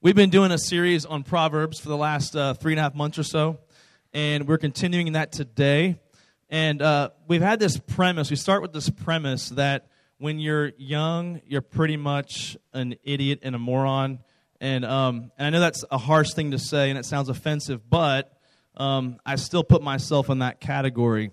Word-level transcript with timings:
We've 0.00 0.14
been 0.14 0.30
doing 0.30 0.52
a 0.52 0.58
series 0.58 1.04
on 1.04 1.24
Proverbs 1.24 1.80
for 1.80 1.88
the 1.88 1.96
last 1.96 2.36
uh, 2.36 2.54
three 2.54 2.72
and 2.72 2.78
a 2.78 2.84
half 2.84 2.94
months 2.94 3.18
or 3.18 3.24
so, 3.24 3.58
and 4.12 4.46
we're 4.46 4.56
continuing 4.56 5.14
that 5.14 5.32
today. 5.32 5.98
And 6.48 6.80
uh, 6.80 7.10
we've 7.26 7.42
had 7.42 7.58
this 7.58 7.78
premise. 7.78 8.30
We 8.30 8.36
start 8.36 8.62
with 8.62 8.72
this 8.72 8.88
premise 8.90 9.48
that 9.48 9.88
when 10.18 10.38
you're 10.38 10.70
young, 10.78 11.40
you're 11.48 11.62
pretty 11.62 11.96
much 11.96 12.56
an 12.72 12.94
idiot 13.02 13.40
and 13.42 13.56
a 13.56 13.58
moron. 13.58 14.20
And, 14.60 14.84
um, 14.84 15.32
and 15.36 15.48
I 15.48 15.50
know 15.50 15.58
that's 15.58 15.84
a 15.90 15.98
harsh 15.98 16.32
thing 16.32 16.52
to 16.52 16.60
say, 16.60 16.90
and 16.90 16.98
it 16.98 17.04
sounds 17.04 17.28
offensive, 17.28 17.90
but 17.90 18.32
um, 18.76 19.18
I 19.26 19.34
still 19.34 19.64
put 19.64 19.82
myself 19.82 20.30
in 20.30 20.38
that 20.38 20.60
category 20.60 21.32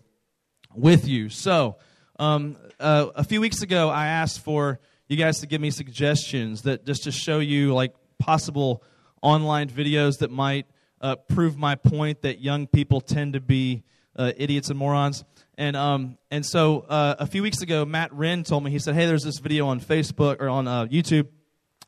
with 0.73 1.07
you. 1.07 1.29
So, 1.29 1.77
um, 2.17 2.57
uh, 2.79 3.09
a 3.13 3.23
few 3.23 3.41
weeks 3.41 3.61
ago, 3.61 3.89
I 3.89 4.07
asked 4.07 4.43
for 4.43 4.79
you 5.07 5.17
guys 5.17 5.41
to 5.41 5.45
give 5.45 5.61
me 5.61 5.69
suggestions 5.69 6.63
that 6.63 6.83
just 6.83 7.03
to 7.03 7.11
show 7.11 7.37
you 7.37 7.71
like 7.75 7.93
possible 8.19 8.83
online 9.21 9.69
videos 9.69 10.19
that 10.19 10.31
might 10.31 10.67
uh, 11.01 11.15
prove 11.15 11.57
my 11.57 11.75
point 11.75 12.21
that 12.21 12.39
young 12.39 12.67
people 12.67 13.01
tend 13.01 13.33
to 13.33 13.39
be 13.39 13.83
uh, 14.15 14.31
idiots 14.37 14.69
and 14.69 14.79
morons. 14.79 15.23
And 15.57 15.75
um, 15.75 16.17
and 16.31 16.45
so 16.45 16.81
uh, 16.89 17.15
a 17.19 17.27
few 17.27 17.41
weeks 17.41 17.61
ago, 17.61 17.85
Matt 17.85 18.13
Wren 18.13 18.43
told 18.43 18.63
me 18.63 18.71
he 18.71 18.79
said, 18.79 18.95
"Hey, 18.95 19.05
there's 19.05 19.23
this 19.23 19.39
video 19.39 19.67
on 19.67 19.79
Facebook 19.79 20.41
or 20.41 20.49
on 20.49 20.67
uh, 20.67 20.85
YouTube, 20.85 21.27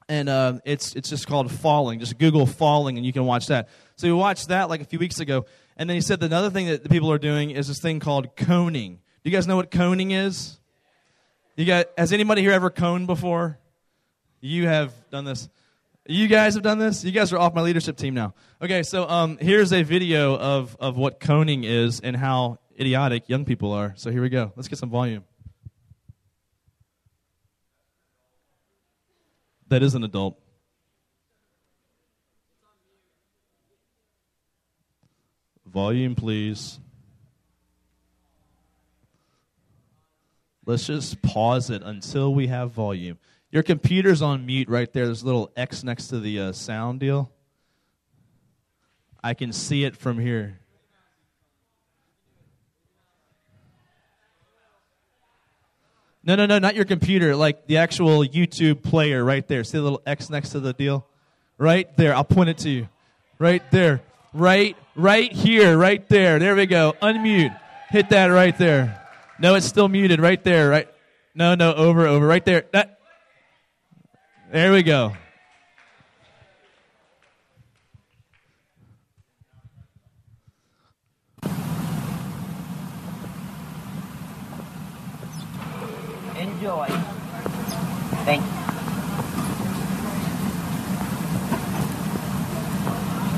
and 0.07 0.29
uh, 0.29 0.59
it's 0.65 0.95
it's 0.95 1.09
just 1.09 1.27
called 1.27 1.51
Falling. 1.51 1.99
Just 1.99 2.17
Google 2.17 2.45
Falling, 2.45 2.97
and 2.97 3.05
you 3.05 3.11
can 3.11 3.25
watch 3.25 3.47
that." 3.47 3.67
So 3.97 4.07
we 4.07 4.13
watched 4.13 4.47
that 4.49 4.69
like 4.69 4.81
a 4.81 4.85
few 4.85 4.99
weeks 4.99 5.19
ago, 5.19 5.45
and 5.75 5.89
then 5.89 5.95
he 5.95 6.01
said 6.01 6.23
another 6.23 6.49
thing 6.49 6.67
that 6.67 6.83
the 6.83 6.89
people 6.89 7.11
are 7.11 7.17
doing 7.17 7.51
is 7.51 7.67
this 7.67 7.81
thing 7.81 7.99
called 7.99 8.35
coning. 8.37 8.99
Do 9.23 9.29
you 9.29 9.35
guys 9.35 9.47
know 9.47 9.57
what 9.57 9.69
coning 9.69 10.11
is? 10.11 10.59
You 11.57 11.65
got 11.65 11.87
has 11.97 12.13
anybody 12.13 12.41
here 12.41 12.51
ever 12.51 12.69
coned 12.69 13.07
before? 13.07 13.59
You 14.39 14.67
have 14.67 14.93
done 15.09 15.25
this. 15.25 15.49
You 16.09 16.29
guys 16.29 16.53
have 16.53 16.63
done 16.63 16.79
this? 16.79 17.03
You 17.03 17.11
guys 17.11 17.33
are 17.33 17.37
off 17.37 17.53
my 17.53 17.61
leadership 17.61 17.97
team 17.97 18.13
now. 18.13 18.33
Okay, 18.61 18.81
so 18.83 19.09
um, 19.09 19.37
here's 19.41 19.73
a 19.73 19.83
video 19.83 20.37
of, 20.37 20.77
of 20.79 20.95
what 20.95 21.19
coning 21.19 21.65
is 21.65 21.99
and 21.99 22.15
how 22.15 22.59
idiotic 22.79 23.27
young 23.27 23.43
people 23.43 23.73
are. 23.73 23.93
So 23.97 24.09
here 24.09 24.21
we 24.21 24.29
go. 24.29 24.53
Let's 24.55 24.69
get 24.69 24.79
some 24.79 24.89
volume. 24.89 25.25
That 29.67 29.83
is 29.83 29.95
an 29.95 30.05
adult. 30.05 30.39
Volume, 35.65 36.15
please. 36.15 36.79
Let's 40.65 40.87
just 40.87 41.21
pause 41.21 41.69
it 41.69 41.81
until 41.83 42.33
we 42.33 42.47
have 42.47 42.71
volume. 42.71 43.17
Your 43.49 43.63
computer's 43.63 44.21
on 44.21 44.45
mute 44.45 44.67
right 44.67 44.91
there. 44.91 45.05
There's 45.05 45.21
a 45.21 45.25
little 45.25 45.51
X 45.55 45.83
next 45.83 46.07
to 46.07 46.19
the 46.19 46.39
uh, 46.39 46.51
sound 46.51 46.99
deal. 46.99 47.31
I 49.23 49.33
can 49.33 49.53
see 49.53 49.83
it 49.83 49.95
from 49.95 50.19
here. 50.19 50.59
No, 56.23 56.35
no, 56.35 56.45
no, 56.45 56.59
not 56.59 56.75
your 56.75 56.83
computer. 56.83 57.37
Like 57.37 57.67
the 57.67 57.77
actual 57.77 58.25
YouTube 58.25 58.83
player 58.83 59.23
right 59.23 59.47
there. 59.47 59.63
See 59.63 59.77
the 59.77 59.83
little 59.83 60.01
X 60.05 60.29
next 60.29 60.49
to 60.49 60.59
the 60.59 60.73
deal? 60.73 61.07
Right 61.57 61.95
there. 61.95 62.13
I'll 62.13 62.25
point 62.25 62.49
it 62.49 62.57
to 62.59 62.69
you. 62.69 62.89
Right 63.39 63.63
there. 63.71 64.01
Right, 64.33 64.75
right 64.93 65.31
here. 65.31 65.77
Right 65.77 66.07
there. 66.09 66.37
There 66.37 66.53
we 66.53 66.65
go. 66.65 66.95
Unmute. 67.01 67.57
Hit 67.89 68.09
that 68.09 68.25
right 68.25 68.57
there. 68.57 69.01
No, 69.39 69.55
it's 69.55 69.65
still 69.65 69.87
muted. 69.87 70.19
Right 70.19 70.43
there. 70.43 70.69
Right. 70.69 70.89
No, 71.33 71.55
no, 71.55 71.73
over, 71.73 72.05
over. 72.05 72.27
Right 72.27 72.43
there. 72.43 72.65
That. 72.73 72.96
There 74.51 74.71
we 74.71 74.83
go. 74.83 75.13
Enjoy. 86.37 86.85
Thank 88.25 88.43
you. 88.43 88.51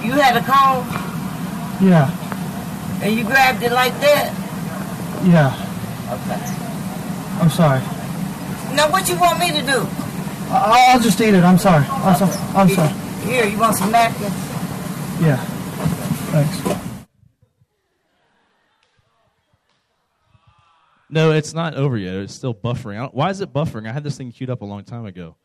You 0.09 0.13
had 0.15 0.35
a 0.37 0.41
cone 0.41 0.85
Yeah, 1.87 2.09
and 3.03 3.15
you 3.15 3.23
grabbed 3.23 3.61
it 3.63 3.71
like 3.71 3.93
that? 4.01 4.33
yeah. 5.23 5.51
Okay. 6.09 6.39
I'm 7.41 7.49
sorry. 7.49 7.79
Now 8.75 8.89
what 8.91 9.07
you 9.07 9.17
want 9.19 9.39
me 9.39 9.51
to 9.51 9.61
do? 9.65 9.87
I- 10.51 10.87
I'll 10.93 10.99
just 10.99 11.19
eat 11.21 11.33
it. 11.33 11.43
I'm 11.43 11.57
sorry. 11.57 11.85
I'm, 11.85 12.15
so- 12.15 12.39
I'm 12.55 12.69
sorry. 12.69 12.93
Here, 13.25 13.45
you 13.45 13.57
want 13.59 13.75
some 13.75 13.91
napkins? 13.91 14.33
Yeah. 15.21 15.37
Thanks. 16.31 16.79
No, 21.09 21.31
it's 21.31 21.53
not 21.53 21.73
over 21.75 21.97
yet. 21.97 22.15
It's 22.15 22.33
still 22.33 22.53
buffering. 22.53 22.95
I 22.97 22.99
don't, 22.99 23.15
why 23.15 23.29
is 23.31 23.41
it 23.41 23.51
buffering? 23.51 23.87
I 23.89 23.91
had 23.91 24.03
this 24.03 24.17
thing 24.17 24.31
queued 24.31 24.49
up 24.49 24.61
a 24.61 24.65
long 24.65 24.83
time 24.83 25.05
ago. 25.05 25.35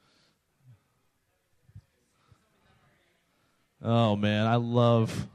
Oh 3.83 4.17
man, 4.17 4.47
I 4.47 4.57
love, 4.57 5.27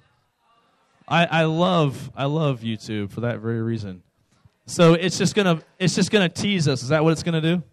I, 1.07 1.25
I 1.25 1.43
love, 1.45 2.11
I 2.15 2.25
love 2.25 2.61
YouTube 2.61 3.11
for 3.11 3.21
that 3.21 3.39
very 3.39 3.61
reason. 3.61 4.01
So 4.65 4.93
it's 4.93 5.17
just 5.17 5.35
gonna, 5.35 5.61
it's 5.77 5.95
just 5.95 6.09
gonna 6.11 6.29
tease 6.29 6.67
us. 6.67 6.81
Is 6.83 6.89
that 6.89 7.03
what 7.03 7.11
it's 7.11 7.23
gonna 7.23 7.41
do? 7.41 7.63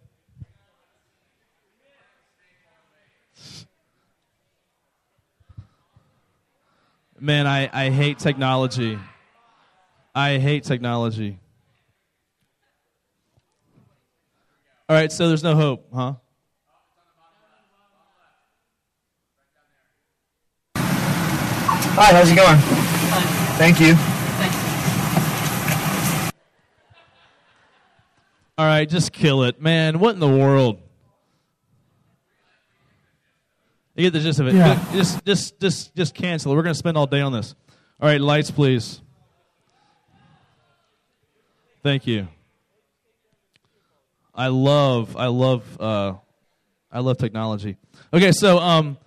Man, 7.18 7.46
I, 7.46 7.70
I 7.72 7.90
hate 7.90 8.18
technology. 8.18 8.98
I 10.14 10.38
hate 10.38 10.64
technology. 10.64 11.38
All 14.88 14.96
right, 14.96 15.10
so 15.10 15.28
there's 15.28 15.42
no 15.42 15.56
hope, 15.56 15.88
huh? 15.94 16.14
Hi, 21.98 22.12
how's 22.12 22.30
it 22.30 22.36
going? 22.36 22.58
Thank 23.56 23.80
you. 23.80 23.94
All 28.58 28.66
right, 28.66 28.88
just 28.88 29.12
kill 29.12 29.42
it, 29.44 29.60
man. 29.60 29.98
What 29.98 30.14
in 30.14 30.20
the 30.20 30.28
world? 30.28 30.80
You 33.96 34.02
get 34.02 34.12
the 34.12 34.20
gist 34.20 34.40
of 34.40 34.48
it. 34.48 34.54
Yeah. 34.54 34.84
Just, 34.92 35.24
just, 35.24 35.58
just, 35.58 35.96
just 35.96 36.14
cancel 36.14 36.52
it. 36.52 36.54
We're 36.54 36.62
gonna 36.62 36.74
spend 36.74 36.98
all 36.98 37.06
day 37.06 37.22
on 37.22 37.32
this. 37.32 37.54
All 37.98 38.08
right, 38.08 38.20
lights, 38.20 38.50
please. 38.50 39.00
Thank 41.82 42.06
you. 42.06 42.28
I 44.34 44.48
love, 44.48 45.16
I 45.16 45.28
love, 45.28 45.80
uh, 45.80 46.14
I 46.92 47.00
love 47.00 47.16
technology. 47.16 47.78
Okay, 48.12 48.32
so, 48.32 48.58
um, 48.58 48.98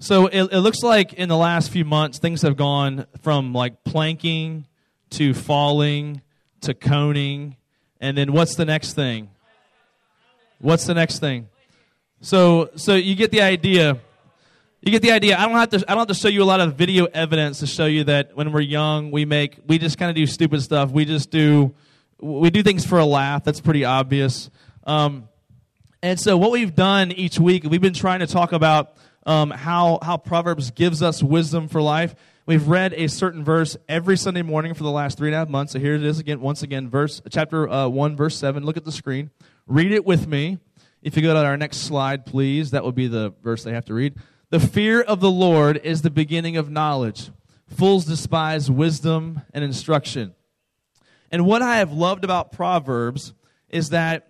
so 0.00 0.28
it, 0.28 0.52
it 0.52 0.60
looks 0.60 0.82
like 0.82 1.12
in 1.12 1.28
the 1.28 1.36
last 1.36 1.70
few 1.70 1.84
months 1.84 2.18
things 2.18 2.40
have 2.40 2.56
gone 2.56 3.04
from 3.20 3.52
like 3.52 3.84
planking 3.84 4.66
to 5.10 5.34
falling 5.34 6.22
to 6.62 6.72
coning, 6.72 7.56
and 8.00 8.16
then 8.16 8.32
what's 8.32 8.54
the 8.54 8.64
next 8.64 8.94
thing? 8.94 9.28
What's 10.58 10.86
the 10.86 10.94
next 10.94 11.18
thing? 11.18 11.48
So, 12.22 12.70
so 12.76 12.94
you 12.94 13.14
get 13.14 13.30
the 13.30 13.42
idea. 13.42 13.98
You 14.80 14.92
get 14.92 15.02
the 15.02 15.10
idea. 15.10 15.36
I 15.36 15.46
don't 15.46 15.56
have 15.56 15.70
to. 15.70 15.84
I 15.88 15.94
don't 15.94 15.98
have 15.98 16.08
to 16.08 16.14
show 16.14 16.28
you 16.28 16.42
a 16.42 16.44
lot 16.44 16.60
of 16.60 16.76
video 16.76 17.06
evidence 17.06 17.58
to 17.60 17.66
show 17.66 17.86
you 17.86 18.04
that 18.04 18.36
when 18.36 18.52
we're 18.52 18.60
young, 18.60 19.10
we 19.10 19.24
make 19.24 19.58
we 19.66 19.76
just 19.78 19.98
kind 19.98 20.08
of 20.08 20.14
do 20.14 20.24
stupid 20.26 20.62
stuff. 20.62 20.90
We 20.92 21.04
just 21.04 21.30
do 21.30 21.74
we 22.20 22.50
do 22.50 22.62
things 22.62 22.86
for 22.86 22.98
a 22.98 23.04
laugh. 23.04 23.42
That's 23.42 23.60
pretty 23.60 23.84
obvious. 23.84 24.50
Um, 24.84 25.28
and 26.00 26.18
so, 26.18 26.36
what 26.36 26.52
we've 26.52 26.74
done 26.74 27.10
each 27.10 27.40
week, 27.40 27.64
we've 27.64 27.80
been 27.80 27.92
trying 27.92 28.20
to 28.20 28.28
talk 28.28 28.52
about 28.52 28.96
um, 29.26 29.50
how 29.50 29.98
how 30.00 30.16
Proverbs 30.16 30.70
gives 30.70 31.02
us 31.02 31.24
wisdom 31.24 31.66
for 31.66 31.82
life. 31.82 32.14
We've 32.46 32.66
read 32.66 32.94
a 32.94 33.08
certain 33.08 33.44
verse 33.44 33.76
every 33.88 34.16
Sunday 34.16 34.42
morning 34.42 34.74
for 34.74 34.84
the 34.84 34.90
last 34.92 35.18
three 35.18 35.28
and 35.28 35.34
a 35.34 35.38
half 35.38 35.48
months. 35.48 35.72
So 35.72 35.80
here 35.80 35.96
it 35.96 36.04
is 36.04 36.20
again, 36.20 36.40
once 36.40 36.62
again, 36.62 36.88
verse 36.88 37.20
chapter 37.30 37.68
uh, 37.68 37.88
one, 37.88 38.16
verse 38.16 38.36
seven. 38.36 38.64
Look 38.64 38.76
at 38.76 38.84
the 38.84 38.92
screen. 38.92 39.30
Read 39.66 39.90
it 39.90 40.06
with 40.06 40.28
me. 40.28 40.58
If 41.02 41.16
you 41.16 41.22
go 41.22 41.34
to 41.34 41.44
our 41.44 41.56
next 41.56 41.78
slide, 41.78 42.26
please, 42.26 42.70
that 42.70 42.84
would 42.84 42.94
be 42.94 43.08
the 43.08 43.34
verse 43.42 43.64
they 43.64 43.72
have 43.72 43.84
to 43.86 43.94
read. 43.94 44.14
The 44.50 44.60
fear 44.60 45.02
of 45.02 45.20
the 45.20 45.30
Lord 45.30 45.76
is 45.84 46.00
the 46.00 46.10
beginning 46.10 46.56
of 46.56 46.70
knowledge. 46.70 47.30
Fools 47.66 48.06
despise 48.06 48.70
wisdom 48.70 49.42
and 49.52 49.62
instruction. 49.62 50.34
And 51.30 51.44
what 51.44 51.60
I 51.60 51.78
have 51.78 51.92
loved 51.92 52.24
about 52.24 52.50
Proverbs 52.50 53.34
is 53.68 53.90
that 53.90 54.26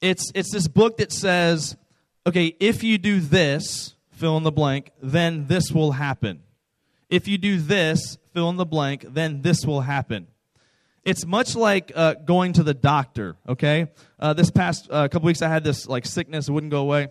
it's, 0.00 0.30
it's 0.36 0.52
this 0.52 0.68
book 0.68 0.98
that 0.98 1.10
says, 1.10 1.76
okay, 2.24 2.54
if 2.60 2.84
you 2.84 2.96
do 2.96 3.18
this, 3.18 3.96
fill 4.10 4.36
in 4.36 4.44
the 4.44 4.52
blank, 4.52 4.92
then 5.02 5.48
this 5.48 5.72
will 5.72 5.92
happen. 5.92 6.44
If 7.10 7.26
you 7.26 7.36
do 7.36 7.60
this, 7.60 8.18
fill 8.32 8.48
in 8.50 8.56
the 8.56 8.64
blank, 8.64 9.04
then 9.08 9.42
this 9.42 9.66
will 9.66 9.80
happen. 9.80 10.28
It's 11.02 11.26
much 11.26 11.56
like 11.56 11.90
uh, 11.92 12.14
going 12.14 12.52
to 12.52 12.62
the 12.62 12.74
doctor, 12.74 13.36
okay? 13.48 13.88
Uh, 14.20 14.32
this 14.32 14.52
past 14.52 14.86
uh, 14.92 15.08
couple 15.08 15.26
weeks, 15.26 15.42
I 15.42 15.48
had 15.48 15.64
this 15.64 15.88
like 15.88 16.06
sickness, 16.06 16.48
it 16.48 16.52
wouldn't 16.52 16.70
go 16.70 16.82
away. 16.82 17.08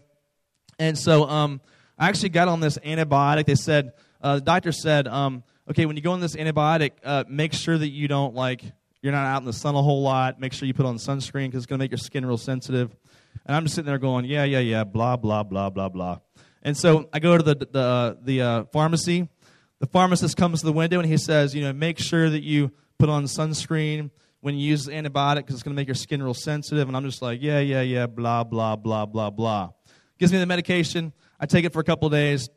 And 0.80 0.98
so 0.98 1.25
um, 1.25 1.60
I 1.98 2.10
actually 2.10 2.30
got 2.30 2.48
on 2.48 2.60
this 2.60 2.78
antibiotic. 2.80 3.46
They 3.46 3.56
said, 3.56 3.94
uh, 4.22 4.36
the 4.36 4.42
doctor 4.42 4.72
said, 4.72 5.08
um, 5.08 5.44
okay, 5.70 5.86
when 5.86 5.96
you 5.96 6.02
go 6.02 6.12
on 6.12 6.20
this 6.20 6.36
antibiotic, 6.36 6.92
uh, 7.04 7.24
make 7.30 7.54
sure 7.54 7.78
that 7.78 7.90
you 7.90 8.08
don't 8.08 8.36
like, 8.36 8.64
you're 9.02 9.14
not 9.14 9.26
out 9.26 9.42
in 9.42 9.46
the 9.46 9.54
sun 9.54 9.76
a 9.76 9.82
whole 9.82 10.02
lot. 10.02 10.40
Make 10.40 10.54
sure 10.54 10.68
you 10.68 10.74
put 10.74 10.86
on 10.86 10.98
sunscreen 10.98 11.48
because 11.48 11.60
it's 11.60 11.66
going 11.66 11.80
to 11.80 11.84
make 11.84 11.92
your 11.92 11.98
skin 11.98 12.26
real 12.26 12.38
sensitive. 12.38 12.96
And 13.46 13.56
I'm 13.56 13.64
just 13.64 13.76
sitting 13.76 13.88
there 13.88 13.98
going, 13.98 14.26
yeah, 14.26 14.44
yeah, 14.44 14.60
yeah, 14.60 14.84
blah, 14.84 15.16
blah, 15.16 15.44
blah, 15.44 15.70
blah, 15.70 15.90
blah. 15.90 16.20
And 16.64 16.76
so 16.76 17.08
I 17.14 17.20
go 17.20 17.38
to 17.38 17.44
the, 17.44 17.56
the, 17.56 18.18
the 18.22 18.42
uh, 18.42 18.64
pharmacy. 18.74 19.30
The 19.80 19.88
pharmacist 19.88 20.36
comes 20.36 20.62
to 20.62 20.66
the 20.66 20.74
window 20.74 21.00
and 21.00 21.08
he 21.08 21.18
says, 21.18 21.54
you 21.54 21.62
know, 21.62 21.72
make 21.72 22.00
sure 22.00 22.30
that 22.30 22.42
you 22.44 22.72
put 22.98 23.10
on 23.10 23.26
sunscreen 23.26 24.10
when 24.42 24.56
you 24.56 24.70
use 24.70 24.86
the 24.86 24.94
antibiotic 24.94 25.38
because 25.38 25.56
it's 25.56 25.64
going 25.64 25.76
to 25.76 25.80
make 25.80 25.88
your 25.88 25.96
skin 25.96 26.24
real 26.24 26.34
sensitive. 26.34 26.88
And 26.88 26.98
I'm 26.98 27.04
just 27.04 27.22
like, 27.22 27.42
yeah, 27.42 27.60
yeah, 27.60 27.82
yeah, 27.82 28.08
blah, 28.08 28.44
blah, 28.44 28.76
blah, 28.76 29.06
blah, 29.06 29.30
blah. 29.30 29.72
Gives 30.18 30.32
me 30.32 30.40
the 30.40 30.46
medication. 30.46 31.14
I 31.40 31.46
take 31.46 31.66
it 31.66 31.74
for 31.74 31.80
a 31.80 31.84
couple 31.84 32.10
days. 32.10 32.50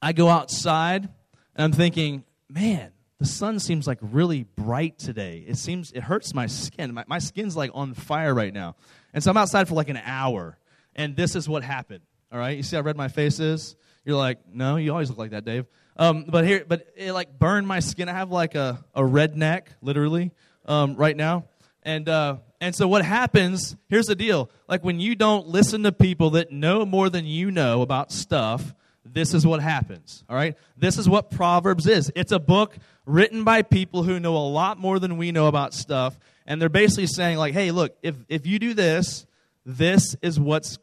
I 0.00 0.12
go 0.12 0.28
outside 0.28 1.08
and 1.54 1.64
I'm 1.64 1.72
thinking, 1.72 2.24
man, 2.48 2.92
the 3.18 3.26
sun 3.26 3.58
seems 3.58 3.86
like 3.86 3.98
really 4.00 4.42
bright 4.42 4.98
today. 4.98 5.44
It 5.46 5.56
seems, 5.56 5.92
it 5.92 6.02
hurts 6.02 6.34
my 6.34 6.46
skin. 6.46 6.94
My, 6.94 7.04
my 7.06 7.18
skin's 7.18 7.56
like 7.56 7.70
on 7.74 7.94
fire 7.94 8.34
right 8.34 8.52
now. 8.52 8.76
And 9.12 9.22
so 9.22 9.30
I'm 9.30 9.36
outside 9.36 9.68
for 9.68 9.74
like 9.74 9.88
an 9.88 10.00
hour. 10.04 10.58
And 10.94 11.16
this 11.16 11.34
is 11.36 11.48
what 11.48 11.62
happened. 11.62 12.02
All 12.32 12.38
right, 12.38 12.56
you 12.56 12.62
see 12.62 12.76
how 12.76 12.82
red 12.82 12.96
my 12.96 13.08
face 13.08 13.38
is? 13.38 13.76
You're 14.04 14.16
like, 14.16 14.38
no, 14.52 14.76
you 14.76 14.90
always 14.90 15.08
look 15.08 15.18
like 15.18 15.30
that, 15.30 15.44
Dave. 15.44 15.66
Um, 15.96 16.24
but 16.28 16.44
here, 16.44 16.64
but 16.66 16.88
it 16.96 17.12
like 17.12 17.38
burned 17.38 17.66
my 17.66 17.80
skin. 17.80 18.08
I 18.08 18.12
have 18.12 18.30
like 18.30 18.54
a, 18.54 18.84
a 18.94 19.04
red 19.04 19.36
neck, 19.36 19.70
literally, 19.80 20.32
um, 20.66 20.96
right 20.96 21.16
now. 21.16 21.44
And 21.82 22.08
uh, 22.08 22.38
and 22.64 22.74
so 22.74 22.88
what 22.88 23.04
happens? 23.04 23.76
Here's 23.88 24.06
the 24.06 24.14
deal: 24.14 24.50
like 24.68 24.82
when 24.82 24.98
you 24.98 25.14
don't 25.14 25.48
listen 25.48 25.82
to 25.82 25.92
people 25.92 26.30
that 26.30 26.50
know 26.50 26.86
more 26.86 27.10
than 27.10 27.26
you 27.26 27.50
know 27.50 27.82
about 27.82 28.10
stuff, 28.10 28.74
this 29.04 29.34
is 29.34 29.46
what 29.46 29.60
happens. 29.60 30.24
All 30.30 30.36
right, 30.36 30.56
this 30.74 30.96
is 30.96 31.06
what 31.06 31.30
Proverbs 31.30 31.86
is. 31.86 32.10
It's 32.14 32.32
a 32.32 32.38
book 32.38 32.74
written 33.04 33.44
by 33.44 33.60
people 33.60 34.02
who 34.02 34.18
know 34.18 34.34
a 34.34 34.48
lot 34.48 34.78
more 34.78 34.98
than 34.98 35.18
we 35.18 35.30
know 35.30 35.46
about 35.46 35.74
stuff, 35.74 36.18
and 36.46 36.58
they're 36.58 36.70
basically 36.70 37.06
saying 37.06 37.36
like, 37.36 37.52
hey, 37.52 37.70
look, 37.70 37.98
if 38.02 38.16
if 38.30 38.46
you 38.46 38.58
do 38.58 38.72
this, 38.72 39.26
this 39.66 40.16
is 40.22 40.40
what's 40.40 40.78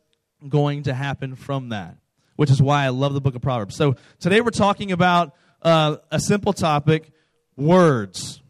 going 0.47 0.83
to 0.83 0.93
happen 0.93 1.35
from 1.35 1.69
that, 1.69 1.97
which 2.35 2.51
is 2.51 2.61
why 2.61 2.85
I 2.85 2.89
love 2.89 3.15
the 3.15 3.21
book 3.21 3.33
of 3.33 3.41
Proverbs. 3.41 3.75
So 3.75 3.95
today 4.19 4.41
we're 4.41 4.51
talking 4.51 4.91
about 4.91 5.33
uh, 5.63 5.97
a 6.11 6.19
simple 6.19 6.53
topic 6.53 7.11
words. 7.57 8.40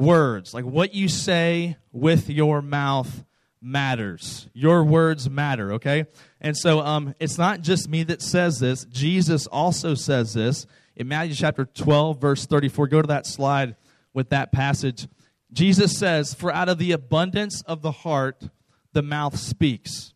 Words. 0.00 0.54
Like 0.54 0.64
what 0.64 0.94
you 0.94 1.08
say 1.08 1.76
with 1.92 2.30
your 2.30 2.62
mouth 2.62 3.22
matters. 3.60 4.48
Your 4.54 4.82
words 4.82 5.28
matter, 5.28 5.74
okay? 5.74 6.06
And 6.40 6.56
so 6.56 6.80
um, 6.80 7.14
it's 7.20 7.36
not 7.36 7.60
just 7.60 7.86
me 7.86 8.02
that 8.04 8.22
says 8.22 8.58
this, 8.58 8.86
Jesus 8.86 9.46
also 9.46 9.94
says 9.94 10.32
this. 10.32 10.66
In 10.96 11.06
Matthew 11.06 11.34
chapter 11.34 11.66
12, 11.66 12.18
verse 12.18 12.46
34, 12.46 12.86
go 12.88 13.02
to 13.02 13.08
that 13.08 13.26
slide 13.26 13.76
with 14.14 14.30
that 14.30 14.52
passage. 14.52 15.06
Jesus 15.52 15.98
says, 15.98 16.32
For 16.32 16.50
out 16.50 16.70
of 16.70 16.78
the 16.78 16.92
abundance 16.92 17.60
of 17.62 17.82
the 17.82 17.92
heart, 17.92 18.48
the 18.94 19.02
mouth 19.02 19.36
speaks. 19.36 20.14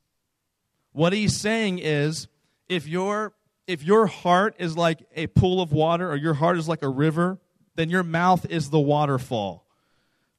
What 0.93 1.13
he's 1.13 1.37
saying 1.37 1.81
is 1.81 2.29
if 2.71 2.87
your 2.87 3.35
if 3.67 3.83
your 3.83 4.07
heart 4.07 4.57
is 4.59 4.79
like 4.79 5.07
a 5.15 5.27
pool 5.27 5.61
of 5.61 5.73
water 5.73 6.11
or 6.11 6.17
your 6.17 6.35
heart 6.35 6.57
is 6.57 6.69
like 6.69 6.83
a 6.83 6.89
river, 6.89 7.39
then 7.77 7.91
your 7.91 8.03
mouth 8.03 8.47
is 8.49 8.71
the 8.71 8.81
waterfall. 8.81 9.63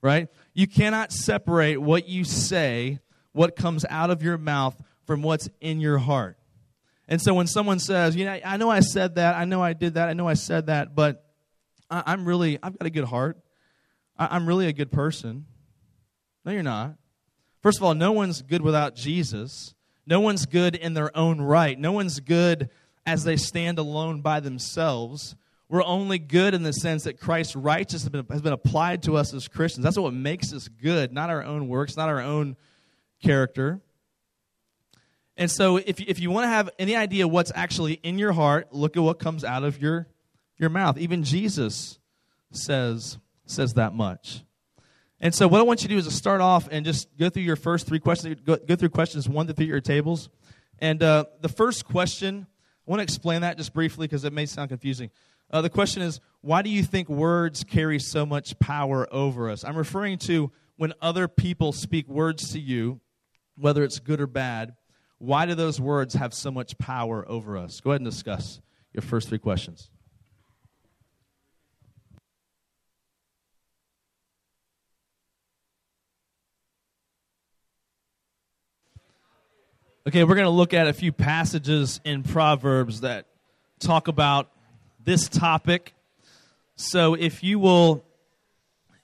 Right? 0.05 0.27
You 0.53 0.67
cannot 0.67 1.11
separate 1.11 1.81
what 1.81 2.07
you 2.07 2.25
say, 2.25 2.99
what 3.31 3.55
comes 3.55 3.85
out 3.89 4.11
of 4.11 4.21
your 4.21 4.37
mouth 4.37 4.79
from 5.07 5.23
what's 5.23 5.49
in 5.61 5.79
your 5.79 5.97
heart. 5.97 6.37
And 7.07 7.19
so 7.19 7.33
when 7.33 7.47
someone 7.47 7.79
says, 7.79 8.15
"You 8.15 8.25
know, 8.25 8.39
I 8.45 8.57
know 8.57 8.69
I 8.69 8.81
said 8.81 9.15
that, 9.15 9.35
I 9.35 9.45
know 9.45 9.63
I 9.63 9.73
did 9.73 9.95
that, 9.95 10.07
I 10.07 10.13
know 10.13 10.27
I 10.27 10.35
said 10.35 10.67
that, 10.67 10.93
but 10.93 11.25
I, 11.89 12.13
am 12.13 12.23
really 12.27 12.59
I've 12.61 12.77
got 12.77 12.85
a 12.85 12.91
good 12.91 13.05
heart. 13.05 13.39
I, 14.15 14.27
I'm 14.29 14.47
really 14.47 14.67
a 14.67 14.73
good 14.73 14.91
person." 14.91 15.47
No, 16.45 16.51
you're 16.51 16.61
not. 16.61 16.97
First 17.63 17.79
of 17.79 17.83
all, 17.83 17.95
no 17.95 18.11
one's 18.11 18.43
good 18.43 18.61
without 18.61 18.95
Jesus. 18.95 19.73
No 20.05 20.19
one's 20.19 20.45
good 20.45 20.75
in 20.75 20.93
their 20.93 21.15
own 21.17 21.41
right. 21.41 21.79
No 21.79 21.91
one's 21.91 22.19
good 22.19 22.69
as 23.07 23.23
they 23.23 23.37
stand 23.37 23.79
alone 23.79 24.21
by 24.21 24.39
themselves. 24.39 25.35
We're 25.75 25.83
only 25.83 26.19
good 26.19 26.53
in 26.53 26.63
the 26.63 26.71
sense 26.71 27.03
that 27.03 27.19
Christ's 27.19 27.53
righteousness 27.53 28.09
has 28.29 28.41
been, 28.41 28.53
applied 28.53 29.03
to 29.03 29.17
us 29.17 29.33
as 29.33 29.49
Christians. 29.49 29.83
That's 29.83 29.97
what 29.97 30.13
makes 30.13 30.53
us 30.53 30.69
good, 30.69 31.11
not 31.11 31.29
our 31.29 31.43
own 31.43 31.67
works, 31.67 31.97
not 31.97 32.07
our 32.07 32.21
own 32.21 32.55
character. 33.21 33.81
And 35.35 35.51
so, 35.51 35.75
if, 35.75 35.99
if 35.99 36.21
you 36.21 36.31
want 36.31 36.45
to 36.45 36.47
have 36.47 36.69
any 36.79 36.95
idea 36.95 37.27
what's 37.27 37.51
actually 37.53 37.95
in 38.03 38.17
your 38.17 38.31
heart, 38.31 38.71
look 38.71 38.95
at 38.95 39.03
what 39.03 39.19
comes 39.19 39.43
out 39.43 39.65
of 39.65 39.81
your, 39.81 40.07
your 40.57 40.69
mouth. 40.69 40.97
Even 40.97 41.25
Jesus 41.25 41.99
says, 42.53 43.17
says 43.45 43.73
that 43.73 43.93
much. 43.93 44.45
And 45.19 45.35
so, 45.35 45.45
what 45.45 45.59
I 45.59 45.63
want 45.63 45.81
you 45.81 45.89
to 45.89 45.95
do 45.95 45.99
is 45.99 46.05
to 46.05 46.13
start 46.13 46.39
off 46.39 46.69
and 46.71 46.85
just 46.85 47.09
go 47.17 47.29
through 47.29 47.43
your 47.43 47.57
first 47.57 47.85
three 47.85 47.99
questions. 47.99 48.39
Go, 48.45 48.55
go 48.55 48.77
through 48.77 48.91
questions 48.91 49.27
one 49.27 49.45
to 49.47 49.53
three 49.53 49.65
your 49.65 49.81
tables. 49.81 50.29
And 50.79 51.03
uh, 51.03 51.25
the 51.41 51.49
first 51.49 51.83
question, 51.83 52.47
I 52.87 52.89
want 52.89 53.01
to 53.01 53.03
explain 53.03 53.41
that 53.41 53.57
just 53.57 53.73
briefly 53.73 54.07
because 54.07 54.23
it 54.23 54.31
may 54.31 54.45
sound 54.45 54.69
confusing. 54.69 55.11
Uh, 55.51 55.61
the 55.61 55.69
question 55.69 56.01
is, 56.01 56.19
why 56.41 56.61
do 56.61 56.69
you 56.69 56.83
think 56.83 57.09
words 57.09 57.63
carry 57.63 57.99
so 57.99 58.25
much 58.25 58.57
power 58.59 59.07
over 59.11 59.49
us? 59.49 59.63
I'm 59.63 59.77
referring 59.77 60.17
to 60.19 60.51
when 60.77 60.93
other 61.01 61.27
people 61.27 61.71
speak 61.71 62.07
words 62.07 62.51
to 62.53 62.59
you, 62.59 62.99
whether 63.57 63.83
it's 63.83 63.99
good 63.99 64.21
or 64.21 64.27
bad. 64.27 64.75
Why 65.17 65.45
do 65.45 65.55
those 65.55 65.79
words 65.79 66.13
have 66.15 66.33
so 66.33 66.51
much 66.51 66.77
power 66.77 67.25
over 67.27 67.57
us? 67.57 67.79
Go 67.79 67.91
ahead 67.91 68.01
and 68.01 68.09
discuss 68.09 68.59
your 68.93 69.01
first 69.01 69.29
three 69.29 69.39
questions. 69.39 69.89
Okay, 80.07 80.23
we're 80.23 80.35
going 80.35 80.45
to 80.45 80.51
look 80.51 80.75
at 80.75 80.85
a 80.85 80.93
few 80.93 81.11
passages 81.11 81.99
in 82.03 82.21
Proverbs 82.21 83.01
that 83.01 83.25
talk 83.79 84.07
about 84.07 84.51
this 85.05 85.29
topic. 85.29 85.93
So 86.75 87.13
if 87.13 87.43
you 87.43 87.59
will 87.59 88.03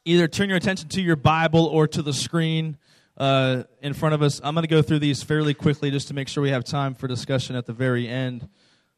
either 0.03 0.27
turn 0.27 0.49
your 0.49 0.57
attention 0.57 0.89
to 0.89 1.01
your 1.01 1.15
Bible 1.15 1.67
or 1.67 1.87
to 1.87 2.01
the 2.01 2.11
screen 2.11 2.77
uh, 3.17 3.63
in 3.81 3.93
front 3.93 4.15
of 4.15 4.23
us, 4.23 4.41
I'm 4.43 4.55
going 4.55 4.63
to 4.63 4.67
go 4.67 4.81
through 4.81 4.99
these 4.99 5.21
fairly 5.21 5.53
quickly 5.53 5.91
just 5.91 6.07
to 6.07 6.15
make 6.15 6.27
sure 6.27 6.41
we 6.41 6.49
have 6.49 6.63
time 6.63 6.95
for 6.95 7.07
discussion 7.07 7.55
at 7.55 7.67
the 7.67 7.73
very 7.73 8.07
end. 8.07 8.49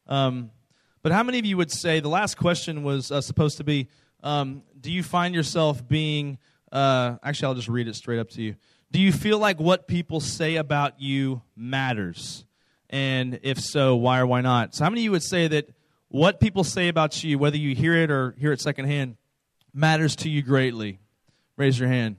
Um, 0.06 0.50
but 1.02 1.12
how 1.12 1.22
many 1.22 1.38
of 1.38 1.44
you 1.44 1.58
would 1.58 1.70
say 1.70 2.00
the 2.00 2.08
last 2.08 2.38
question 2.38 2.82
was 2.82 3.12
uh, 3.12 3.20
supposed 3.20 3.58
to 3.58 3.64
be 3.64 3.88
um, 4.22 4.62
Do 4.80 4.90
you 4.90 5.02
find 5.02 5.34
yourself 5.34 5.86
being, 5.86 6.38
uh, 6.72 7.16
actually, 7.22 7.48
I'll 7.48 7.54
just 7.54 7.68
read 7.68 7.86
it 7.86 7.96
straight 7.96 8.18
up 8.18 8.30
to 8.30 8.42
you. 8.42 8.56
Do 8.90 8.98
you 8.98 9.12
feel 9.12 9.38
like 9.38 9.60
what 9.60 9.86
people 9.86 10.20
say 10.20 10.56
about 10.56 11.02
you 11.02 11.42
matters? 11.54 12.46
And 12.88 13.40
if 13.42 13.60
so, 13.60 13.96
why 13.96 14.20
or 14.20 14.26
why 14.26 14.40
not? 14.40 14.74
So, 14.74 14.84
how 14.84 14.90
many 14.90 15.02
of 15.02 15.04
you 15.04 15.10
would 15.10 15.22
say 15.22 15.48
that 15.48 15.68
what 16.14 16.38
people 16.38 16.62
say 16.62 16.86
about 16.86 17.24
you, 17.24 17.40
whether 17.40 17.56
you 17.56 17.74
hear 17.74 17.96
it 17.96 18.08
or 18.08 18.36
hear 18.38 18.52
it 18.52 18.60
secondhand, 18.60 19.16
matters 19.72 20.14
to 20.14 20.30
you 20.30 20.42
greatly? 20.42 21.00
Raise 21.56 21.76
your 21.76 21.88
hand. 21.88 22.14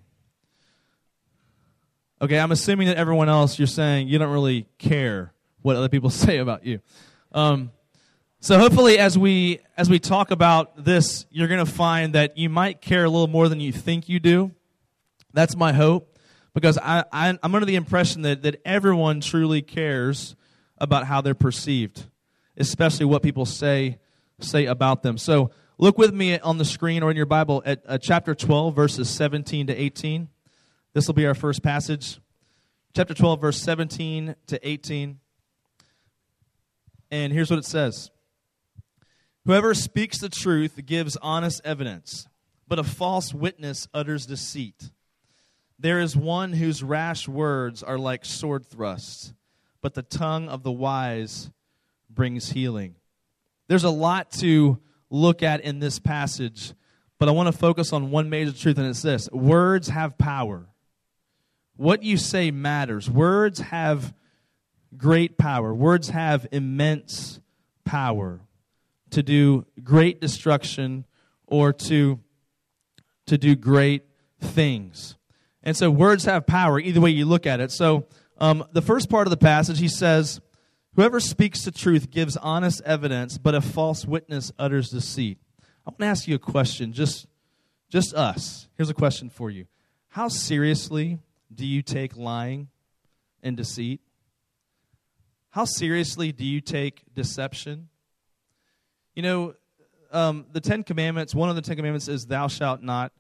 Okay, 2.22 2.38
I'm 2.38 2.52
assuming 2.52 2.88
that 2.90 2.98
everyone 2.98 3.30
else, 3.30 3.58
you're 3.58 3.68
saying 3.68 4.10
you 4.10 4.18
don't 4.18 4.34
really 4.34 4.68
care 4.80 5.32
what 5.62 5.78
other 5.78 5.88
people 5.88 6.10
say 6.26 6.40
about 6.40 6.66
you. 6.66 6.82
Um, 7.32 7.72
so 8.42 8.60
hopefully, 8.60 9.00
as 9.00 9.18
we 9.18 9.60
as 9.78 9.90
we 9.90 9.98
talk 9.98 10.30
about 10.30 10.84
this, 10.84 11.26
you're 11.32 11.48
going 11.48 11.66
to 11.66 11.72
find 11.72 12.16
that 12.16 12.38
you 12.38 12.50
might 12.50 12.82
care 12.82 13.06
a 13.06 13.10
little 13.10 13.28
more 13.28 13.48
than 13.48 13.62
you 13.62 13.72
think 13.72 14.10
you 14.10 14.20
do. 14.20 14.52
That's 15.32 15.56
my 15.56 15.72
hope 15.72 16.20
because 16.54 16.78
I, 16.78 17.06
I, 17.14 17.30
am 17.30 17.40
under 17.42 17.66
the 17.66 17.76
impression 17.76 18.24
that, 18.24 18.44
that 18.44 18.62
everyone 18.66 19.22
truly 19.22 19.62
cares 19.62 20.36
about 20.78 21.06
how 21.06 21.22
they're 21.22 21.34
perceived, 21.34 22.04
especially 22.58 23.06
what 23.06 23.24
people 23.24 23.46
say 23.46 24.00
say 24.40 24.66
about 24.66 25.04
them. 25.04 25.18
So 25.18 25.52
look 25.78 25.98
with 25.98 26.14
me 26.14 26.40
on 26.40 26.58
the 26.58 26.66
screen 26.66 27.04
or 27.04 27.12
in 27.12 27.18
your 27.18 27.26
Bible 27.26 27.62
at 27.66 27.84
uh, 27.88 27.98
chapter 27.98 28.36
12, 28.36 28.76
verses 28.76 29.10
17 29.10 29.68
to 29.68 29.76
18. 29.76 30.28
This 30.94 31.08
will 31.08 31.14
be 31.14 31.26
our 31.26 31.36
first 31.36 31.64
passage. 31.64 32.20
Chapter 32.96 33.14
12, 33.14 33.42
verse 33.42 33.62
17 33.62 34.36
to 34.48 34.68
18. 34.68 35.20
And 37.12 37.34
here's 37.34 37.50
what 37.50 37.60
it 37.60 37.66
says 37.66 38.10
Whoever 39.46 39.74
speaks 39.74 40.20
the 40.20 40.30
truth 40.30 40.80
gives 40.86 41.18
honest 41.18 41.62
evidence, 41.64 42.28
but 42.68 42.80
a 42.80 42.84
false 42.84 43.34
witness 43.34 43.88
utters 43.94 44.26
deceit. 44.26 44.92
There 45.78 46.00
is 46.00 46.16
one 46.16 46.54
whose 46.54 46.82
rash 46.82 47.28
words 47.28 47.84
are 47.84 48.00
like 48.00 48.24
sword 48.24 48.66
thrusts, 48.66 49.34
but 49.82 49.94
the 49.94 50.02
tongue 50.02 50.48
of 50.48 50.64
the 50.64 50.72
wise 50.72 51.52
brings 52.16 52.52
healing. 52.52 52.96
There's 53.68 53.84
a 53.84 53.90
lot 53.90 54.32
to 54.34 54.80
look 55.10 55.44
at 55.44 55.62
in 55.62 55.80
this 55.80 56.00
passage, 56.00 56.74
but 57.20 57.30
I 57.30 57.32
want 57.32 57.48
to 57.48 57.58
focus 57.58 57.94
on 57.94 58.12
one 58.12 58.30
major 58.30 58.52
truth, 58.52 58.78
and 58.78 58.88
it's 58.88 59.02
this 59.02 59.30
words 59.32 59.90
have 59.90 60.18
power. 60.18 60.68
What 61.78 62.04
you 62.04 62.18
say 62.18 62.52
matters. 62.52 63.10
Words 63.10 63.60
have 63.60 64.14
great 64.98 65.38
power, 65.38 65.74
words 65.74 66.10
have 66.10 66.48
immense 66.52 67.40
power 67.84 68.42
to 69.12 69.24
do 69.24 69.66
great 69.84 70.20
destruction 70.22 71.06
or 71.48 71.72
to, 71.72 72.20
to 73.28 73.38
do 73.38 73.56
great 73.56 74.04
things. 74.42 75.16
And 75.64 75.76
so 75.76 75.90
words 75.90 76.26
have 76.26 76.46
power, 76.46 76.80
either 76.80 77.02
way 77.02 77.12
you 77.12 77.26
look 77.26 77.46
at 77.46 77.60
it. 77.60 77.72
So 77.72 78.08
um, 78.38 78.66
the 78.74 78.82
first 78.82 79.10
part 79.10 79.28
of 79.28 79.32
the 79.32 79.38
passage, 79.38 79.80
he 79.80 79.88
says, 79.88 80.42
Whoever 80.96 81.20
speaks 81.20 81.64
the 81.64 81.72
truth 81.72 82.10
gives 82.10 82.38
honest 82.38 82.82
evidence, 82.86 83.38
but 83.38 83.54
a 83.54 83.60
false 83.60 84.06
witness 84.06 84.54
utters 84.58 84.90
deceit. 84.90 85.40
I 85.86 85.90
want 85.90 86.00
to 86.00 86.06
ask 86.06 86.26
you 86.26 86.36
a 86.36 86.40
question, 86.40 86.94
just, 86.94 87.28
just 87.90 88.14
us. 88.14 88.70
Here's 88.78 88.90
a 88.90 88.94
question 88.94 89.30
for 89.30 89.50
you 89.50 89.66
How 90.08 90.30
seriously 90.30 91.20
do 91.54 91.66
you 91.66 91.82
take 91.82 92.16
lying 92.16 92.70
and 93.44 93.58
deceit? 93.58 94.00
How 95.50 95.66
seriously 95.66 96.32
do 96.32 96.46
you 96.46 96.62
take 96.62 97.04
deception? 97.14 97.90
You 99.16 99.24
know, 99.24 99.54
um, 100.14 100.46
the 100.54 100.62
Ten 100.62 100.84
Commandments, 100.84 101.36
one 101.36 101.50
of 101.50 101.58
the 101.58 101.62
Ten 101.62 101.76
Commandments 101.76 102.08
is, 102.08 102.26
Thou 102.26 102.48
shalt 102.48 102.82
not 102.82 103.12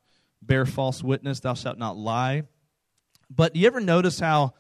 bear 0.41 0.65
false 0.65 1.03
witness, 1.03 1.41
thou 1.41 1.55
shalt 1.55 1.77
not 1.77 1.98
lie. 1.98 2.44
But 3.29 3.53
do 3.53 3.60
you 3.60 3.67
ever 3.67 3.82
notice 3.82 4.17
how 4.17 4.53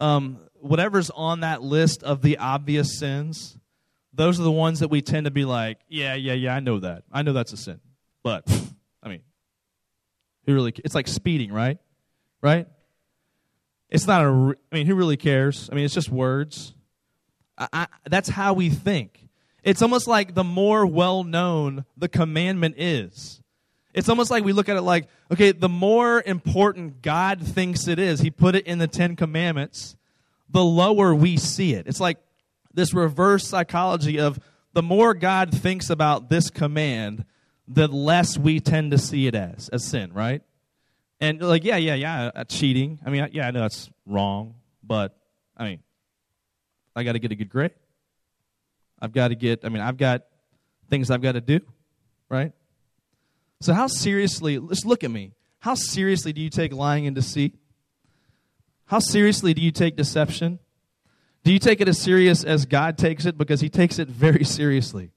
um, 0.00 0.38
whatever's 0.54 1.10
on 1.10 1.40
that 1.40 1.62
list 1.62 2.02
of 2.02 2.22
the 2.22 2.38
obvious 2.38 2.98
sins, 2.98 3.58
those 4.12 4.40
are 4.40 4.42
the 4.42 4.50
ones 4.50 4.80
that 4.80 4.88
we 4.88 5.02
tend 5.02 5.26
to 5.26 5.30
be 5.30 5.44
like, 5.44 5.78
yeah, 5.88 6.14
yeah, 6.14 6.32
yeah, 6.32 6.54
I 6.54 6.60
know 6.60 6.80
that. 6.80 7.04
I 7.12 7.22
know 7.22 7.32
that's 7.32 7.52
a 7.52 7.56
sin. 7.56 7.80
But, 8.22 8.44
I 9.02 9.08
mean, 9.08 9.20
who 10.46 10.54
really, 10.54 10.72
it's 10.84 10.94
like 10.94 11.08
speeding, 11.08 11.52
right? 11.52 11.78
Right? 12.42 12.66
It's 13.88 14.06
not 14.06 14.24
a, 14.24 14.56
I 14.72 14.74
mean, 14.74 14.86
who 14.86 14.94
really 14.94 15.16
cares? 15.16 15.68
I 15.70 15.74
mean, 15.74 15.84
it's 15.84 15.94
just 15.94 16.10
words. 16.10 16.74
I, 17.56 17.68
I, 17.72 17.86
that's 18.08 18.28
how 18.28 18.54
we 18.54 18.70
think. 18.70 19.28
It's 19.62 19.82
almost 19.82 20.06
like 20.06 20.34
the 20.34 20.44
more 20.44 20.86
well 20.86 21.22
known 21.22 21.84
the 21.96 22.08
commandment 22.08 22.76
is, 22.78 23.42
it's 23.92 24.08
almost 24.08 24.30
like 24.30 24.44
we 24.44 24.52
look 24.52 24.68
at 24.68 24.76
it 24.76 24.82
like, 24.82 25.08
okay, 25.32 25.52
the 25.52 25.68
more 25.68 26.22
important 26.24 27.02
God 27.02 27.40
thinks 27.40 27.88
it 27.88 27.98
is, 27.98 28.20
He 28.20 28.30
put 28.30 28.54
it 28.54 28.66
in 28.66 28.78
the 28.78 28.88
Ten 28.88 29.16
Commandments, 29.16 29.96
the 30.48 30.64
lower 30.64 31.14
we 31.14 31.36
see 31.36 31.74
it. 31.74 31.86
It's 31.86 32.00
like 32.00 32.18
this 32.72 32.94
reverse 32.94 33.46
psychology 33.46 34.18
of 34.18 34.38
the 34.72 34.82
more 34.82 35.14
God 35.14 35.52
thinks 35.52 35.90
about 35.90 36.28
this 36.28 36.50
command, 36.50 37.24
the 37.66 37.88
less 37.88 38.38
we 38.38 38.60
tend 38.60 38.92
to 38.92 38.98
see 38.98 39.26
it 39.26 39.34
as, 39.34 39.68
as 39.70 39.84
sin, 39.84 40.12
right? 40.12 40.42
And 41.20 41.40
like, 41.40 41.64
yeah, 41.64 41.76
yeah, 41.76 41.94
yeah, 41.94 42.30
uh, 42.34 42.44
cheating. 42.44 42.98
I 43.04 43.10
mean, 43.10 43.28
yeah, 43.32 43.48
I 43.48 43.50
know 43.50 43.60
that's 43.60 43.90
wrong, 44.06 44.54
but 44.82 45.16
I 45.56 45.64
mean, 45.64 45.80
I 46.94 47.02
got 47.02 47.12
to 47.12 47.18
get 47.18 47.32
a 47.32 47.34
good 47.34 47.50
grade. 47.50 47.72
I've 49.00 49.12
got 49.12 49.28
to 49.28 49.34
get, 49.34 49.64
I 49.64 49.68
mean, 49.68 49.82
I've 49.82 49.96
got 49.96 50.22
things 50.88 51.10
I've 51.10 51.22
got 51.22 51.32
to 51.32 51.40
do, 51.40 51.60
right? 52.28 52.52
So, 53.60 53.74
how 53.74 53.88
seriously, 53.88 54.58
let's 54.58 54.84
look 54.84 55.04
at 55.04 55.10
me. 55.10 55.32
How 55.58 55.74
seriously 55.74 56.32
do 56.32 56.40
you 56.40 56.48
take 56.48 56.72
lying 56.72 57.06
and 57.06 57.14
deceit? 57.14 57.56
How 58.86 58.98
seriously 58.98 59.52
do 59.52 59.60
you 59.60 59.70
take 59.70 59.96
deception? 59.96 60.58
Do 61.44 61.52
you 61.52 61.58
take 61.58 61.80
it 61.80 61.88
as 61.88 62.00
serious 62.00 62.42
as 62.42 62.64
God 62.66 62.96
takes 62.96 63.26
it? 63.26 63.36
Because 63.36 63.60
He 63.60 63.68
takes 63.68 63.98
it 63.98 64.08
very 64.08 64.44
seriously. 64.44 65.10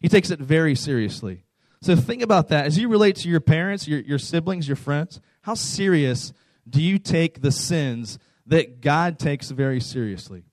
He 0.00 0.08
takes 0.08 0.30
it 0.30 0.38
very 0.38 0.76
seriously. 0.76 1.44
So, 1.82 1.96
think 1.96 2.22
about 2.22 2.48
that. 2.48 2.66
As 2.66 2.78
you 2.78 2.88
relate 2.88 3.16
to 3.16 3.28
your 3.28 3.40
parents, 3.40 3.88
your, 3.88 4.00
your 4.00 4.18
siblings, 4.18 4.68
your 4.68 4.76
friends, 4.76 5.20
how 5.42 5.54
serious 5.54 6.32
do 6.68 6.80
you 6.80 6.98
take 6.98 7.42
the 7.42 7.50
sins 7.50 8.18
that 8.46 8.80
God 8.80 9.18
takes 9.18 9.50
very 9.50 9.80
seriously? 9.80 10.44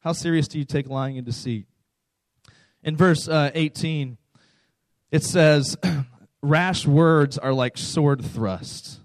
How 0.00 0.12
serious 0.12 0.48
do 0.48 0.58
you 0.58 0.64
take 0.64 0.88
lying 0.88 1.18
and 1.18 1.26
deceit? 1.26 1.66
In 2.82 2.96
verse 2.96 3.28
uh, 3.28 3.50
18, 3.54 4.16
it 5.10 5.22
says, 5.22 5.76
rash 6.42 6.86
words 6.86 7.38
are 7.38 7.52
like 7.52 7.76
sword 7.76 8.24
thrusts. 8.24 9.00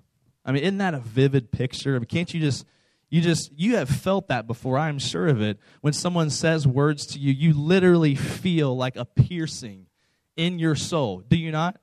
I 0.45 0.51
mean, 0.51 0.63
isn't 0.63 0.77
that 0.77 0.93
a 0.93 0.99
vivid 0.99 1.51
picture? 1.51 1.95
I 1.95 1.99
mean, 1.99 2.05
can't 2.05 2.33
you 2.33 2.39
just 2.39 2.65
you 3.09 3.21
just 3.21 3.51
you 3.55 3.77
have 3.77 3.89
felt 3.89 4.27
that 4.27 4.47
before, 4.47 4.77
I'm 4.77 4.99
sure 4.99 5.27
of 5.27 5.41
it. 5.41 5.59
When 5.81 5.93
someone 5.93 6.29
says 6.29 6.67
words 6.67 7.05
to 7.07 7.19
you, 7.19 7.31
you 7.31 7.53
literally 7.53 8.15
feel 8.15 8.75
like 8.75 8.95
a 8.95 9.05
piercing 9.05 9.87
in 10.35 10.59
your 10.59 10.75
soul. 10.75 11.23
Do 11.27 11.37
you 11.37 11.51
not? 11.51 11.77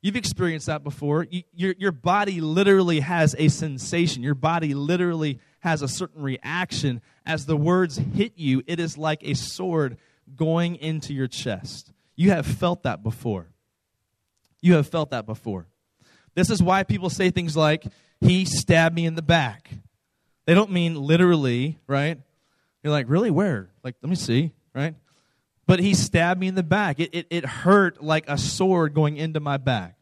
You've 0.00 0.16
experienced 0.16 0.66
that 0.66 0.84
before. 0.84 1.26
You, 1.28 1.42
your, 1.52 1.74
your 1.76 1.92
body 1.92 2.40
literally 2.40 3.00
has 3.00 3.34
a 3.36 3.48
sensation. 3.48 4.22
Your 4.22 4.36
body 4.36 4.72
literally 4.72 5.40
has 5.60 5.82
a 5.82 5.88
certain 5.88 6.22
reaction 6.22 7.02
as 7.26 7.46
the 7.46 7.56
words 7.56 7.96
hit 7.96 8.34
you. 8.36 8.62
It 8.66 8.78
is 8.78 8.96
like 8.96 9.20
a 9.22 9.34
sword 9.34 9.98
going 10.36 10.76
into 10.76 11.12
your 11.12 11.26
chest. 11.26 11.92
You 12.14 12.30
have 12.30 12.46
felt 12.46 12.84
that 12.84 13.02
before. 13.02 13.48
You 14.60 14.74
have 14.74 14.88
felt 14.88 15.10
that 15.10 15.26
before. 15.26 15.66
This 16.34 16.50
is 16.50 16.62
why 16.62 16.82
people 16.82 17.10
say 17.10 17.30
things 17.30 17.56
like, 17.56 17.84
he 18.20 18.44
stabbed 18.44 18.94
me 18.94 19.06
in 19.06 19.14
the 19.14 19.22
back. 19.22 19.70
They 20.46 20.54
don't 20.54 20.70
mean 20.70 20.94
literally, 20.94 21.78
right? 21.86 22.18
You're 22.82 22.92
like, 22.92 23.08
really? 23.08 23.30
Where? 23.30 23.70
Like, 23.82 23.96
let 24.02 24.08
me 24.08 24.16
see, 24.16 24.52
right? 24.74 24.94
But 25.66 25.80
he 25.80 25.94
stabbed 25.94 26.40
me 26.40 26.48
in 26.48 26.54
the 26.54 26.62
back. 26.62 26.98
It, 27.00 27.10
it, 27.12 27.26
it 27.30 27.44
hurt 27.44 28.02
like 28.02 28.24
a 28.28 28.38
sword 28.38 28.94
going 28.94 29.16
into 29.16 29.40
my 29.40 29.58
back. 29.58 29.96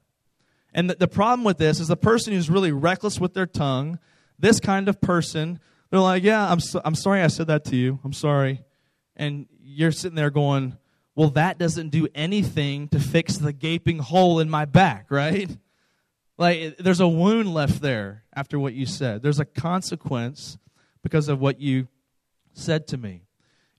And 0.72 0.90
the, 0.90 0.94
the 0.94 1.08
problem 1.08 1.44
with 1.44 1.58
this 1.58 1.80
is 1.80 1.88
the 1.88 1.96
person 1.96 2.32
who's 2.32 2.48
really 2.50 2.70
reckless 2.70 3.18
with 3.18 3.34
their 3.34 3.46
tongue, 3.46 3.98
this 4.38 4.60
kind 4.60 4.88
of 4.88 5.00
person, 5.00 5.58
they're 5.90 6.00
like, 6.00 6.22
yeah, 6.22 6.50
I'm, 6.50 6.60
so, 6.60 6.80
I'm 6.84 6.94
sorry 6.94 7.22
I 7.22 7.28
said 7.28 7.46
that 7.46 7.64
to 7.66 7.76
you. 7.76 7.98
I'm 8.04 8.12
sorry. 8.12 8.62
And 9.16 9.46
you're 9.62 9.92
sitting 9.92 10.16
there 10.16 10.30
going, 10.30 10.76
well, 11.16 11.30
that 11.30 11.58
doesn't 11.58 11.88
do 11.88 12.06
anything 12.14 12.88
to 12.88 13.00
fix 13.00 13.38
the 13.38 13.52
gaping 13.52 13.98
hole 13.98 14.38
in 14.38 14.50
my 14.50 14.66
back, 14.66 15.06
right? 15.10 15.50
Like, 16.36 16.76
there's 16.76 17.00
a 17.00 17.08
wound 17.08 17.52
left 17.52 17.80
there 17.80 18.24
after 18.34 18.58
what 18.58 18.74
you 18.74 18.84
said. 18.84 19.22
There's 19.22 19.40
a 19.40 19.46
consequence 19.46 20.58
because 21.02 21.30
of 21.30 21.40
what 21.40 21.58
you 21.58 21.88
said 22.52 22.86
to 22.88 22.98
me. 22.98 23.22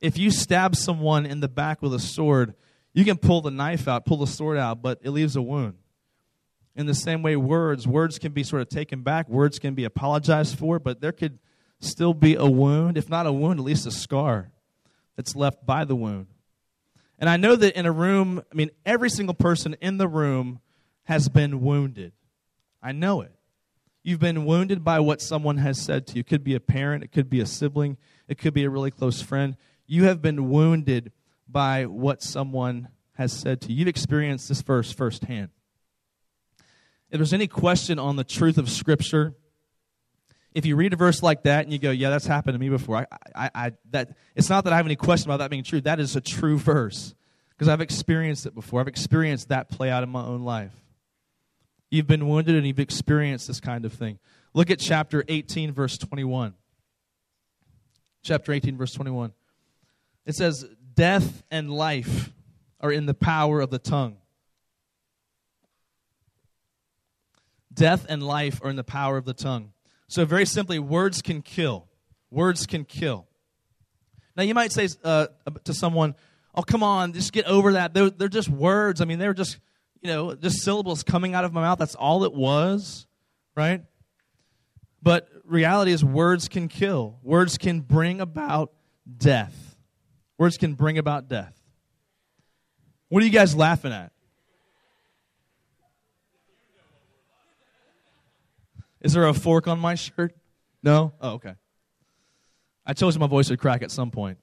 If 0.01 0.17
you 0.17 0.31
stab 0.31 0.75
someone 0.75 1.27
in 1.27 1.39
the 1.39 1.47
back 1.47 1.83
with 1.83 1.93
a 1.93 1.99
sword, 1.99 2.55
you 2.93 3.05
can 3.05 3.17
pull 3.17 3.41
the 3.41 3.51
knife 3.51 3.87
out, 3.87 4.05
pull 4.05 4.17
the 4.17 4.27
sword 4.27 4.57
out, 4.57 4.81
but 4.81 4.99
it 5.03 5.11
leaves 5.11 5.35
a 5.35 5.41
wound. 5.41 5.75
In 6.75 6.87
the 6.87 6.95
same 6.95 7.21
way, 7.21 7.35
words, 7.35 7.87
words 7.87 8.17
can 8.17 8.31
be 8.31 8.43
sort 8.43 8.63
of 8.63 8.69
taken 8.69 9.03
back, 9.03 9.29
words 9.29 9.59
can 9.59 9.75
be 9.75 9.83
apologized 9.83 10.57
for, 10.57 10.79
but 10.79 11.01
there 11.01 11.11
could 11.11 11.37
still 11.79 12.15
be 12.15 12.33
a 12.33 12.47
wound, 12.47 12.97
if 12.97 13.09
not 13.09 13.27
a 13.27 13.31
wound, 13.31 13.59
at 13.59 13.65
least 13.65 13.85
a 13.85 13.91
scar 13.91 14.49
that's 15.15 15.35
left 15.35 15.63
by 15.63 15.85
the 15.85 15.95
wound. 15.95 16.27
And 17.19 17.29
I 17.29 17.37
know 17.37 17.55
that 17.55 17.77
in 17.77 17.85
a 17.85 17.91
room, 17.91 18.43
I 18.51 18.55
mean, 18.55 18.69
every 18.85 19.09
single 19.09 19.33
person 19.33 19.75
in 19.81 19.97
the 19.97 20.07
room 20.07 20.59
has 21.03 21.29
been 21.29 21.61
wounded. 21.61 22.13
I 22.81 22.91
know 22.91 23.21
it. 23.21 23.31
You've 24.03 24.19
been 24.19 24.45
wounded 24.45 24.83
by 24.83 24.99
what 24.99 25.21
someone 25.21 25.57
has 25.57 25.81
said 25.81 26.07
to 26.07 26.15
you. 26.15 26.21
It 26.21 26.27
could 26.27 26.43
be 26.43 26.55
a 26.55 26.59
parent, 26.59 27.03
it 27.03 27.11
could 27.11 27.29
be 27.29 27.41
a 27.41 27.45
sibling, 27.45 27.97
it 28.27 28.37
could 28.37 28.53
be 28.53 28.63
a 28.63 28.69
really 28.69 28.91
close 28.91 29.21
friend. 29.21 29.57
You 29.85 30.05
have 30.05 30.21
been 30.21 30.49
wounded 30.49 31.11
by 31.47 31.85
what 31.85 32.21
someone 32.21 32.89
has 33.15 33.33
said 33.33 33.61
to 33.61 33.69
you. 33.69 33.79
You've 33.79 33.87
experienced 33.87 34.47
this 34.47 34.61
verse 34.61 34.91
firsthand. 34.91 35.49
If 37.09 37.17
there's 37.19 37.33
any 37.33 37.47
question 37.47 37.99
on 37.99 38.15
the 38.15 38.23
truth 38.23 38.57
of 38.57 38.69
Scripture, 38.69 39.33
if 40.57 40.65
you 40.65 40.75
read 40.75 40.91
a 40.91 40.95
verse 40.95 41.21
like 41.21 41.43
that 41.43 41.65
and 41.65 41.71
you 41.71 41.77
go, 41.77 41.91
"Yeah, 41.91 42.09
that's 42.09 42.25
happened 42.25 42.55
to 42.55 42.59
me 42.59 42.67
before," 42.67 42.97
I, 42.97 43.05
I, 43.35 43.49
I, 43.53 43.71
that 43.91 44.17
it's 44.35 44.49
not 44.49 44.63
that 44.63 44.73
I 44.73 44.77
have 44.77 44.87
any 44.87 44.95
question 44.95 45.29
about 45.29 45.37
that 45.37 45.51
being 45.51 45.63
true. 45.63 45.79
That 45.81 45.99
is 45.99 46.15
a 46.15 46.21
true 46.21 46.57
verse 46.57 47.13
because 47.51 47.67
I've 47.67 47.79
experienced 47.79 48.47
it 48.47 48.55
before. 48.55 48.81
I've 48.81 48.87
experienced 48.87 49.49
that 49.49 49.69
play 49.69 49.91
out 49.91 50.01
in 50.01 50.09
my 50.09 50.23
own 50.23 50.41
life. 50.41 50.73
You've 51.91 52.07
been 52.07 52.27
wounded 52.27 52.55
and 52.55 52.65
you've 52.65 52.79
experienced 52.79 53.47
this 53.47 53.59
kind 53.59 53.85
of 53.85 53.93
thing. 53.93 54.17
Look 54.55 54.71
at 54.71 54.79
chapter 54.79 55.23
18, 55.27 55.73
verse 55.73 55.95
21. 55.99 56.55
Chapter 58.23 58.51
18, 58.51 58.77
verse 58.77 58.93
21. 58.93 59.33
It 60.25 60.33
says, 60.33 60.65
Death 60.95 61.43
and 61.51 61.71
life 61.71 62.33
are 62.81 62.91
in 62.91 63.05
the 63.05 63.13
power 63.13 63.61
of 63.61 63.69
the 63.69 63.79
tongue. 63.79 64.17
Death 67.71 68.07
and 68.09 68.23
life 68.23 68.59
are 68.63 68.71
in 68.71 68.75
the 68.75 68.83
power 68.83 69.17
of 69.17 69.25
the 69.25 69.35
tongue. 69.35 69.73
So, 70.07 70.25
very 70.25 70.45
simply, 70.45 70.79
words 70.79 71.21
can 71.21 71.41
kill. 71.41 71.87
Words 72.31 72.65
can 72.65 72.85
kill. 72.85 73.27
Now, 74.35 74.43
you 74.43 74.53
might 74.53 74.71
say 74.71 74.87
uh, 75.03 75.27
to 75.63 75.73
someone, 75.73 76.15
Oh, 76.57 76.63
come 76.63 76.81
on, 76.81 77.13
just 77.13 77.33
get 77.33 77.45
over 77.45 77.73
that. 77.73 77.93
They're, 77.93 78.09
they're 78.09 78.27
just 78.27 78.49
words. 78.49 78.99
I 78.99 79.05
mean, 79.05 79.19
they're 79.19 79.35
just, 79.35 79.59
you 80.01 80.09
know, 80.09 80.33
just 80.33 80.63
syllables 80.63 81.03
coming 81.03 81.35
out 81.35 81.45
of 81.45 81.53
my 81.53 81.61
mouth. 81.61 81.77
That's 81.77 81.93
all 81.93 82.23
it 82.23 82.33
was, 82.33 83.05
right? 83.55 83.83
But 85.03 85.29
reality 85.45 85.91
is, 85.91 86.03
words 86.03 86.47
can 86.47 86.67
kill, 86.67 87.19
words 87.21 87.59
can 87.59 87.81
bring 87.81 88.19
about 88.19 88.73
death. 89.17 89.77
Words 90.39 90.57
can 90.57 90.73
bring 90.73 90.97
about 90.97 91.29
death. 91.29 91.53
What 93.09 93.21
are 93.21 93.25
you 93.25 93.31
guys 93.31 93.55
laughing 93.55 93.93
at? 93.93 94.11
Is 99.07 99.13
there 99.13 99.25
a 99.25 99.33
fork 99.33 99.69
on 99.69 99.79
my 99.79 99.95
shirt? 99.95 100.35
No? 100.83 101.13
Oh, 101.21 101.35
okay. 101.35 101.53
I 102.85 102.91
told 102.91 103.13
you 103.13 103.21
my 103.21 103.27
voice 103.27 103.49
would 103.49 103.57
crack 103.57 103.81
at 103.81 103.89
some 103.89 104.11
point. 104.11 104.37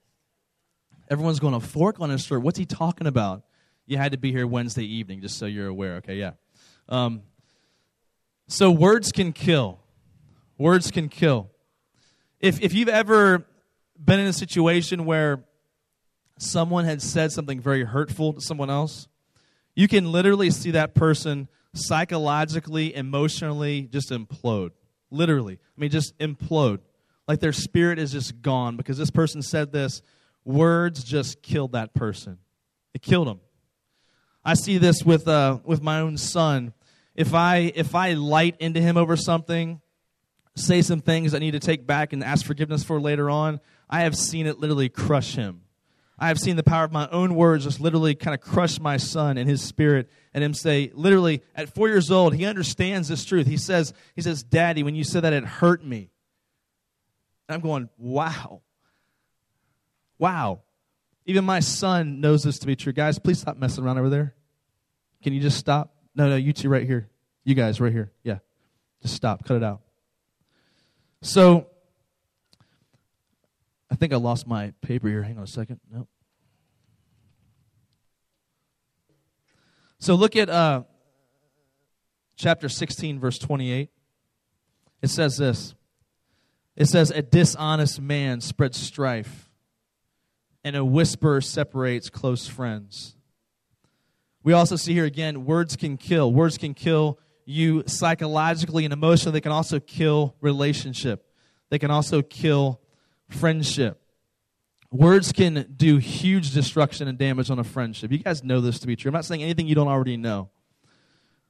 Everyone's 1.11 1.39
going, 1.39 1.53
a 1.53 1.61
fork 1.61 2.01
on 2.01 2.09
his 2.09 2.25
shirt? 2.25 2.41
What's 2.41 2.59
he 2.59 2.65
talking 2.65 3.07
about? 3.07 3.43
You 3.85 3.99
had 3.99 4.13
to 4.13 4.19
be 4.19 4.33
here 4.33 4.47
Wednesday 4.47 4.87
evening, 4.87 5.21
just 5.21 5.37
so 5.37 5.45
you're 5.45 5.67
aware. 5.67 5.97
Okay, 5.97 6.15
yeah. 6.15 6.31
Um, 6.89 7.25
so 8.49 8.71
words 8.71 9.13
can 9.13 9.35
kill. 9.35 9.81
Words 10.57 10.91
can 10.91 11.11
kill. 11.11 11.51
If, 12.41 12.63
if 12.63 12.73
you've 12.73 12.89
ever 12.89 13.45
been 14.03 14.19
in 14.19 14.29
a 14.29 14.33
situation 14.33 15.05
where 15.05 15.45
someone 16.39 16.87
had 16.87 17.03
said 17.03 17.33
something 17.33 17.61
very 17.61 17.85
hurtful 17.85 18.33
to 18.33 18.41
someone 18.41 18.71
else, 18.71 19.09
you 19.77 19.89
can 19.89 20.11
literally 20.11 20.51
see 20.51 20.71
that 20.71 20.95
person 20.95 21.49
psychologically, 21.75 22.95
emotionally 22.95 23.83
just 23.83 24.11
implode. 24.11 24.71
Literally. 25.11 25.55
I 25.55 25.81
mean, 25.81 25.91
just 25.91 26.17
implode. 26.19 26.81
Like 27.29 27.41
their 27.41 27.53
spirit 27.53 27.99
is 27.99 28.13
just 28.13 28.43
gone 28.43 28.77
because 28.77 28.99
this 28.99 29.11
person 29.11 29.43
said 29.43 29.73
this. 29.73 30.03
Words 30.45 31.05
just 31.05 31.43
killed 31.43 31.73
that 31.73 31.95
person. 31.95 32.39
It 32.93 33.03
killed 33.03 33.29
him. 33.29 33.41
I 34.45 34.55
see 34.55 34.79
this 34.79 35.03
with, 35.05 35.27
uh, 35.27 35.59
with 35.65 35.83
my 35.83 36.01
own 36.01 36.17
son. 36.19 36.75
If 37.15 37.33
I, 37.33 37.73
if 37.75 37.95
I 37.95 38.13
light 38.13 38.57
into 38.61 38.81
him 38.81 38.97
over 38.97 39.17
something, 39.17 39.81
say 40.57 40.83
some 40.83 41.01
things 41.01 41.35
I 41.35 41.39
need 41.39 41.53
to 41.53 41.61
take 41.61 41.87
back 41.87 42.13
and 42.13 42.23
ask 42.23 42.45
forgiveness 42.45 42.85
for 42.85 43.01
later 43.01 43.31
on, 43.31 43.61
I 43.89 44.01
have 44.01 44.17
seen 44.17 44.47
it 44.47 44.59
literally 44.59 44.89
crush 44.89 45.35
him. 45.35 45.64
I 46.19 46.29
have 46.29 46.39
seen 46.39 46.57
the 46.57 46.63
power 46.63 46.85
of 46.85 46.93
my 46.93 47.09
own 47.09 47.35
words 47.35 47.65
just 47.65 47.81
literally 47.81 48.15
kind 48.15 48.35
of 48.35 48.41
crush 48.41 48.79
my 48.79 48.97
son 48.97 49.37
and 49.37 49.49
his 49.49 49.63
spirit 49.63 50.09
and 50.33 50.45
him 50.45 50.55
say, 50.55 50.91
literally, 50.95 51.43
at 51.55 51.75
four 51.75 51.89
years 51.89 52.11
old, 52.11 52.35
he 52.35 52.45
understands 52.45 53.09
this 53.09 53.25
truth. 53.25 53.47
He 53.47 53.57
says, 53.57 53.93
he 54.15 54.23
says, 54.23 54.43
Daddy, 54.43 54.83
when 54.83 54.95
you 54.95 55.03
said 55.03 55.25
that, 55.25 55.33
it 55.33 55.45
hurt 55.45 55.85
me. 55.85 56.11
And 57.49 57.55
I'm 57.55 57.61
going, 57.61 57.89
wow. 57.99 58.63
Wow. 60.19 60.63
Even 61.27 61.45
my 61.45 61.61
son 61.61 62.21
knows 62.21 62.45
this 62.45 62.59
to 62.61 62.67
be 62.67 62.77
true. 62.77 62.93
Guys, 62.93 63.19
please 63.19 63.41
stop 63.41 63.57
messing 63.57 63.85
around 63.85 63.99
over 63.99 64.11
there. 64.11 64.35
Can 65.23 65.33
you 65.33 65.41
just 65.41 65.59
stop? 65.59 65.95
No, 66.15 66.29
no, 66.29 66.37
you 66.37 66.53
two 66.53 66.69
right 66.69 66.87
here. 66.87 67.09
You 67.45 67.55
guys 67.55 67.81
right 67.81 67.93
here. 67.93 68.13
Yeah. 68.23 68.39
Just 69.03 69.15
stop. 69.15 69.45
Cut 69.45 69.57
it 69.57 69.65
out. 69.65 69.81
So, 71.23 71.67
think 74.05 74.13
I 74.13 74.17
lost 74.19 74.47
my 74.47 74.75
paper 74.83 75.09
here. 75.09 75.23
Hang 75.23 75.39
on 75.39 75.45
a 75.45 75.47
second. 75.47 75.81
Nope. 75.91 76.11
So 79.99 80.15
look 80.15 80.37
at 80.37 80.51
uh, 80.51 80.83
chapter 82.37 82.69
16, 82.69 83.19
verse 83.19 83.39
28. 83.39 83.89
It 85.01 85.09
says 85.09 85.39
this 85.39 85.75
It 86.77 86.85
says, 86.85 87.13
A 87.13 87.23
dishonest 87.23 87.99
man 87.99 88.43
spreads 88.43 88.79
strife, 88.79 89.49
and 90.63 90.77
a 90.77 90.85
whisper 90.85 91.41
separates 91.41 92.11
close 92.11 92.47
friends. 92.47 93.17
We 94.43 94.53
also 94.53 94.77
see 94.77 94.93
here 94.93 95.07
again, 95.07 95.47
words 95.47 95.77
can 95.77 95.97
kill. 95.97 96.31
Words 96.31 96.59
can 96.59 96.75
kill 96.75 97.19
you 97.47 97.85
psychologically 97.87 98.85
and 98.85 98.93
emotionally. 98.93 99.33
They 99.33 99.41
can 99.41 99.53
also 99.53 99.81
kill 99.81 100.37
relationship. 100.43 101.25
They 101.71 101.79
can 101.79 101.91
also 101.91 102.21
kill 102.21 102.83
friendship. 103.29 104.01
Words 104.91 105.33
can 105.33 105.75
do 105.77 105.99
huge 105.99 106.53
destruction 106.53 107.09
and 107.09 107.19
damage 107.19 107.51
on 107.51 107.59
a 107.59 107.65
friendship. 107.65 108.13
You 108.13 108.19
guys 108.19 108.45
know 108.45 108.61
this 108.61 108.79
to 108.81 108.87
be 108.87 108.95
true. 108.95 109.09
I'm 109.09 109.15
not 109.15 109.25
saying 109.25 109.43
anything 109.43 109.67
you 109.67 109.75
don't 109.75 109.89
already 109.89 110.17
know. 110.17 110.51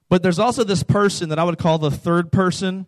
But 0.09 0.23
there's 0.23 0.39
also 0.39 0.65
this 0.65 0.83
person 0.83 1.29
that 1.29 1.39
I 1.39 1.45
would 1.45 1.59
call 1.59 1.79
the 1.79 1.91
third 1.91 2.33
person 2.33 2.87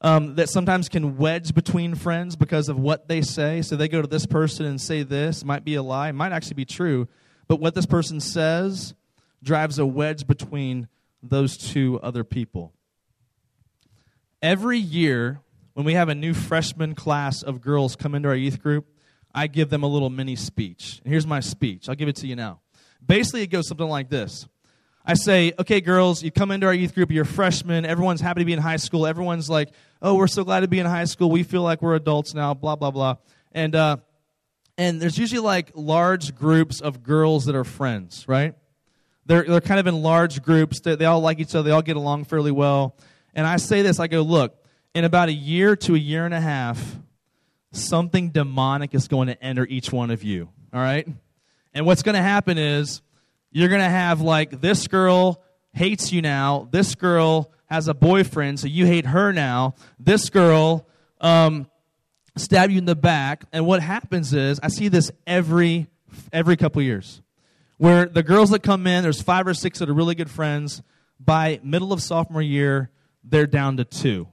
um, 0.00 0.36
that 0.36 0.48
sometimes 0.48 0.88
can 0.88 1.16
wedge 1.16 1.54
between 1.54 1.94
friends 1.94 2.36
because 2.36 2.68
of 2.68 2.78
what 2.78 3.08
they 3.08 3.22
say. 3.22 3.62
So 3.62 3.76
they 3.76 3.88
go 3.88 4.02
to 4.02 4.08
this 4.08 4.26
person 4.26 4.66
and 4.66 4.80
say 4.80 5.02
this. 5.02 5.44
Might 5.44 5.64
be 5.64 5.74
a 5.74 5.82
lie, 5.82 6.12
might 6.12 6.32
actually 6.32 6.54
be 6.54 6.64
true. 6.64 7.08
But 7.46 7.60
what 7.60 7.74
this 7.74 7.86
person 7.86 8.20
says 8.20 8.94
drives 9.42 9.78
a 9.78 9.86
wedge 9.86 10.26
between 10.26 10.88
those 11.22 11.56
two 11.56 11.98
other 12.02 12.24
people. 12.24 12.72
Every 14.40 14.78
year, 14.78 15.40
when 15.78 15.84
we 15.84 15.94
have 15.94 16.08
a 16.08 16.14
new 16.16 16.34
freshman 16.34 16.92
class 16.96 17.40
of 17.44 17.60
girls 17.60 17.94
come 17.94 18.16
into 18.16 18.28
our 18.28 18.34
youth 18.34 18.60
group, 18.60 18.84
I 19.32 19.46
give 19.46 19.70
them 19.70 19.84
a 19.84 19.86
little 19.86 20.10
mini 20.10 20.34
speech. 20.34 21.00
And 21.04 21.12
here's 21.12 21.24
my 21.24 21.38
speech. 21.38 21.88
I'll 21.88 21.94
give 21.94 22.08
it 22.08 22.16
to 22.16 22.26
you 22.26 22.34
now. 22.34 22.58
Basically, 23.06 23.42
it 23.42 23.46
goes 23.46 23.68
something 23.68 23.86
like 23.86 24.10
this. 24.10 24.48
I 25.06 25.14
say, 25.14 25.52
okay, 25.56 25.80
girls, 25.80 26.20
you 26.20 26.32
come 26.32 26.50
into 26.50 26.66
our 26.66 26.74
youth 26.74 26.96
group, 26.96 27.12
you're 27.12 27.24
freshmen, 27.24 27.84
everyone's 27.84 28.20
happy 28.20 28.40
to 28.40 28.44
be 28.44 28.54
in 28.54 28.58
high 28.58 28.74
school, 28.74 29.06
everyone's 29.06 29.48
like, 29.48 29.68
oh, 30.02 30.16
we're 30.16 30.26
so 30.26 30.42
glad 30.42 30.60
to 30.60 30.68
be 30.68 30.80
in 30.80 30.86
high 30.86 31.04
school, 31.04 31.30
we 31.30 31.44
feel 31.44 31.62
like 31.62 31.80
we're 31.80 31.94
adults 31.94 32.34
now, 32.34 32.54
blah, 32.54 32.74
blah, 32.74 32.90
blah. 32.90 33.14
And, 33.52 33.76
uh, 33.76 33.98
and 34.76 35.00
there's 35.00 35.16
usually 35.16 35.42
like 35.42 35.70
large 35.76 36.34
groups 36.34 36.80
of 36.80 37.04
girls 37.04 37.44
that 37.44 37.54
are 37.54 37.62
friends, 37.62 38.26
right? 38.26 38.56
They're, 39.26 39.44
they're 39.44 39.60
kind 39.60 39.78
of 39.78 39.86
in 39.86 40.02
large 40.02 40.42
groups, 40.42 40.80
they, 40.80 40.96
they 40.96 41.04
all 41.04 41.20
like 41.20 41.38
each 41.38 41.54
other, 41.54 41.68
they 41.68 41.70
all 41.70 41.82
get 41.82 41.96
along 41.96 42.24
fairly 42.24 42.50
well. 42.50 42.96
And 43.32 43.46
I 43.46 43.58
say 43.58 43.82
this, 43.82 44.00
I 44.00 44.08
go, 44.08 44.22
look, 44.22 44.57
in 44.94 45.04
about 45.04 45.28
a 45.28 45.32
year 45.32 45.76
to 45.76 45.94
a 45.94 45.98
year 45.98 46.24
and 46.24 46.34
a 46.34 46.40
half, 46.40 46.96
something 47.72 48.30
demonic 48.30 48.94
is 48.94 49.08
going 49.08 49.28
to 49.28 49.42
enter 49.42 49.66
each 49.66 49.92
one 49.92 50.10
of 50.10 50.24
you. 50.24 50.48
All 50.72 50.80
right? 50.80 51.06
And 51.74 51.86
what's 51.86 52.02
going 52.02 52.14
to 52.14 52.22
happen 52.22 52.58
is 52.58 53.02
you're 53.50 53.68
going 53.68 53.80
to 53.80 53.88
have 53.88 54.20
like 54.20 54.60
this 54.60 54.88
girl 54.88 55.42
hates 55.72 56.12
you 56.12 56.22
now. 56.22 56.68
This 56.70 56.94
girl 56.94 57.52
has 57.66 57.88
a 57.88 57.94
boyfriend, 57.94 58.58
so 58.58 58.66
you 58.66 58.86
hate 58.86 59.06
her 59.06 59.32
now. 59.32 59.74
This 59.98 60.30
girl 60.30 60.86
um, 61.20 61.70
stab 62.36 62.70
you 62.70 62.78
in 62.78 62.84
the 62.84 62.96
back. 62.96 63.44
And 63.52 63.66
what 63.66 63.82
happens 63.82 64.32
is 64.32 64.58
I 64.62 64.68
see 64.68 64.88
this 64.88 65.10
every 65.26 65.86
every 66.32 66.56
couple 66.56 66.80
years, 66.82 67.20
where 67.76 68.06
the 68.06 68.22
girls 68.22 68.50
that 68.50 68.62
come 68.62 68.86
in, 68.86 69.02
there's 69.02 69.20
five 69.20 69.46
or 69.46 69.54
six 69.54 69.78
that 69.78 69.90
are 69.90 69.94
really 69.94 70.14
good 70.14 70.30
friends. 70.30 70.82
By 71.20 71.60
middle 71.62 71.92
of 71.92 72.00
sophomore 72.00 72.40
year, 72.42 72.90
they're 73.24 73.46
down 73.46 73.76
to 73.78 73.84
two, 73.84 74.28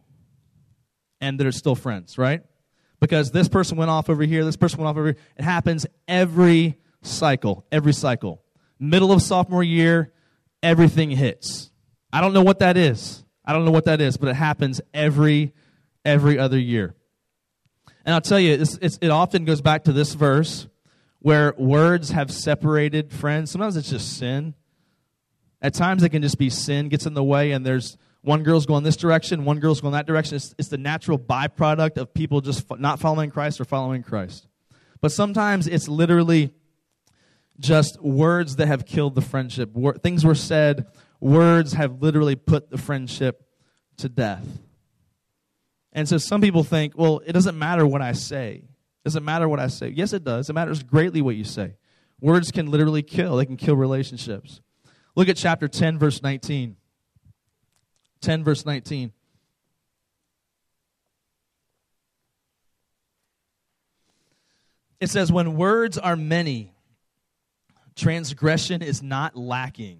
and 1.25 1.39
they're 1.39 1.51
still 1.51 1.75
friends, 1.75 2.17
right? 2.17 2.43
because 2.99 3.31
this 3.31 3.47
person 3.47 3.77
went 3.77 3.91
off 3.91 4.09
over 4.09 4.23
here, 4.23 4.43
this 4.43 4.57
person 4.57 4.79
went 4.79 4.89
off 4.89 4.97
over 4.97 5.07
here. 5.07 5.17
It 5.37 5.43
happens 5.43 5.85
every 6.07 6.79
cycle, 7.01 7.65
every 7.71 7.93
cycle. 7.93 8.41
Middle 8.79 9.11
of 9.11 9.21
sophomore 9.21 9.63
year, 9.63 10.11
everything 10.63 11.11
hits. 11.11 11.71
I 12.11 12.21
don't 12.21 12.33
know 12.33 12.41
what 12.41 12.59
that 12.59 12.77
is. 12.77 13.23
I 13.43 13.53
don't 13.53 13.65
know 13.65 13.71
what 13.71 13.85
that 13.85 14.01
is, 14.01 14.17
but 14.17 14.29
it 14.29 14.35
happens 14.35 14.81
every 14.93 15.53
every 16.03 16.39
other 16.39 16.57
year. 16.57 16.95
And 18.05 18.13
I'll 18.13 18.21
tell 18.21 18.39
you, 18.39 18.53
it's, 18.53 18.77
it's, 18.81 18.99
it 19.01 19.09
often 19.09 19.45
goes 19.45 19.61
back 19.61 19.85
to 19.85 19.91
this 19.91 20.13
verse 20.13 20.67
where 21.19 21.53
words 21.57 22.11
have 22.11 22.31
separated 22.31 23.11
friends. 23.11 23.49
Sometimes 23.49 23.75
it's 23.77 23.89
just 23.89 24.17
sin. 24.17 24.53
At 25.61 25.73
times 25.73 26.03
it 26.03 26.09
can 26.09 26.21
just 26.21 26.37
be 26.37 26.51
sin 26.51 26.89
gets 26.89 27.07
in 27.07 27.15
the 27.15 27.23
way, 27.23 27.51
and 27.51 27.65
there's 27.65 27.97
one 28.25 28.43
girl's 28.43 28.65
going 28.65 28.83
this 28.83 28.97
direction, 28.97 29.45
one 29.45 29.59
girl's 29.59 29.81
going 29.81 29.93
that 29.93 30.07
direction. 30.07 30.35
It's, 30.37 30.55
it's 30.57 30.69
the 30.69 30.77
natural 30.77 31.19
byproduct 31.19 31.97
of 31.97 32.13
people 32.13 32.41
just 32.41 32.65
not 32.79 32.99
following 32.99 33.29
Christ 33.29 33.61
or 33.61 33.65
following 33.65 34.01
Christ. 34.01 34.47
But 34.99 35.11
sometimes 35.11 35.67
it's 35.67 35.87
literally 35.87 36.51
just 37.59 38.01
words 38.01 38.55
that 38.55 38.67
have 38.67 38.85
killed 38.85 39.13
the 39.15 39.21
friendship. 39.21 39.73
Wor- 39.73 39.93
things 39.93 40.25
were 40.25 40.35
said, 40.35 40.87
words 41.19 41.73
have 41.73 42.01
literally 42.01 42.35
put 42.35 42.71
the 42.71 42.77
friendship 42.77 43.47
to 43.97 44.09
death. 44.09 44.45
And 45.93 46.09
so 46.09 46.17
some 46.17 46.41
people 46.41 46.63
think, 46.63 46.97
well, 46.97 47.21
it 47.25 47.33
doesn't 47.33 47.57
matter 47.57 47.85
what 47.85 48.01
I 48.01 48.13
say. 48.13 48.55
It 48.55 49.03
doesn't 49.05 49.23
matter 49.23 49.47
what 49.47 49.59
I 49.59 49.67
say. 49.67 49.89
Yes, 49.89 50.13
it 50.13 50.23
does. 50.23 50.49
It 50.49 50.53
matters 50.53 50.81
greatly 50.81 51.21
what 51.21 51.35
you 51.35 51.43
say. 51.43 51.75
Words 52.19 52.49
can 52.51 52.71
literally 52.71 53.03
kill, 53.03 53.37
they 53.37 53.45
can 53.45 53.55
kill 53.57 53.75
relationships. 53.75 54.61
Look 55.15 55.29
at 55.29 55.37
chapter 55.37 55.67
10, 55.67 55.99
verse 55.99 56.21
19. 56.23 56.75
10, 58.25 58.43
verse 58.43 58.65
19. 58.65 59.11
It 64.99 65.11
says, 65.11 65.31
When 65.31 65.55
words 65.55 65.99
are 65.99 66.15
many, 66.15 66.73
transgression 67.95 68.81
is 68.81 69.03
not 69.03 69.35
lacking, 69.37 69.99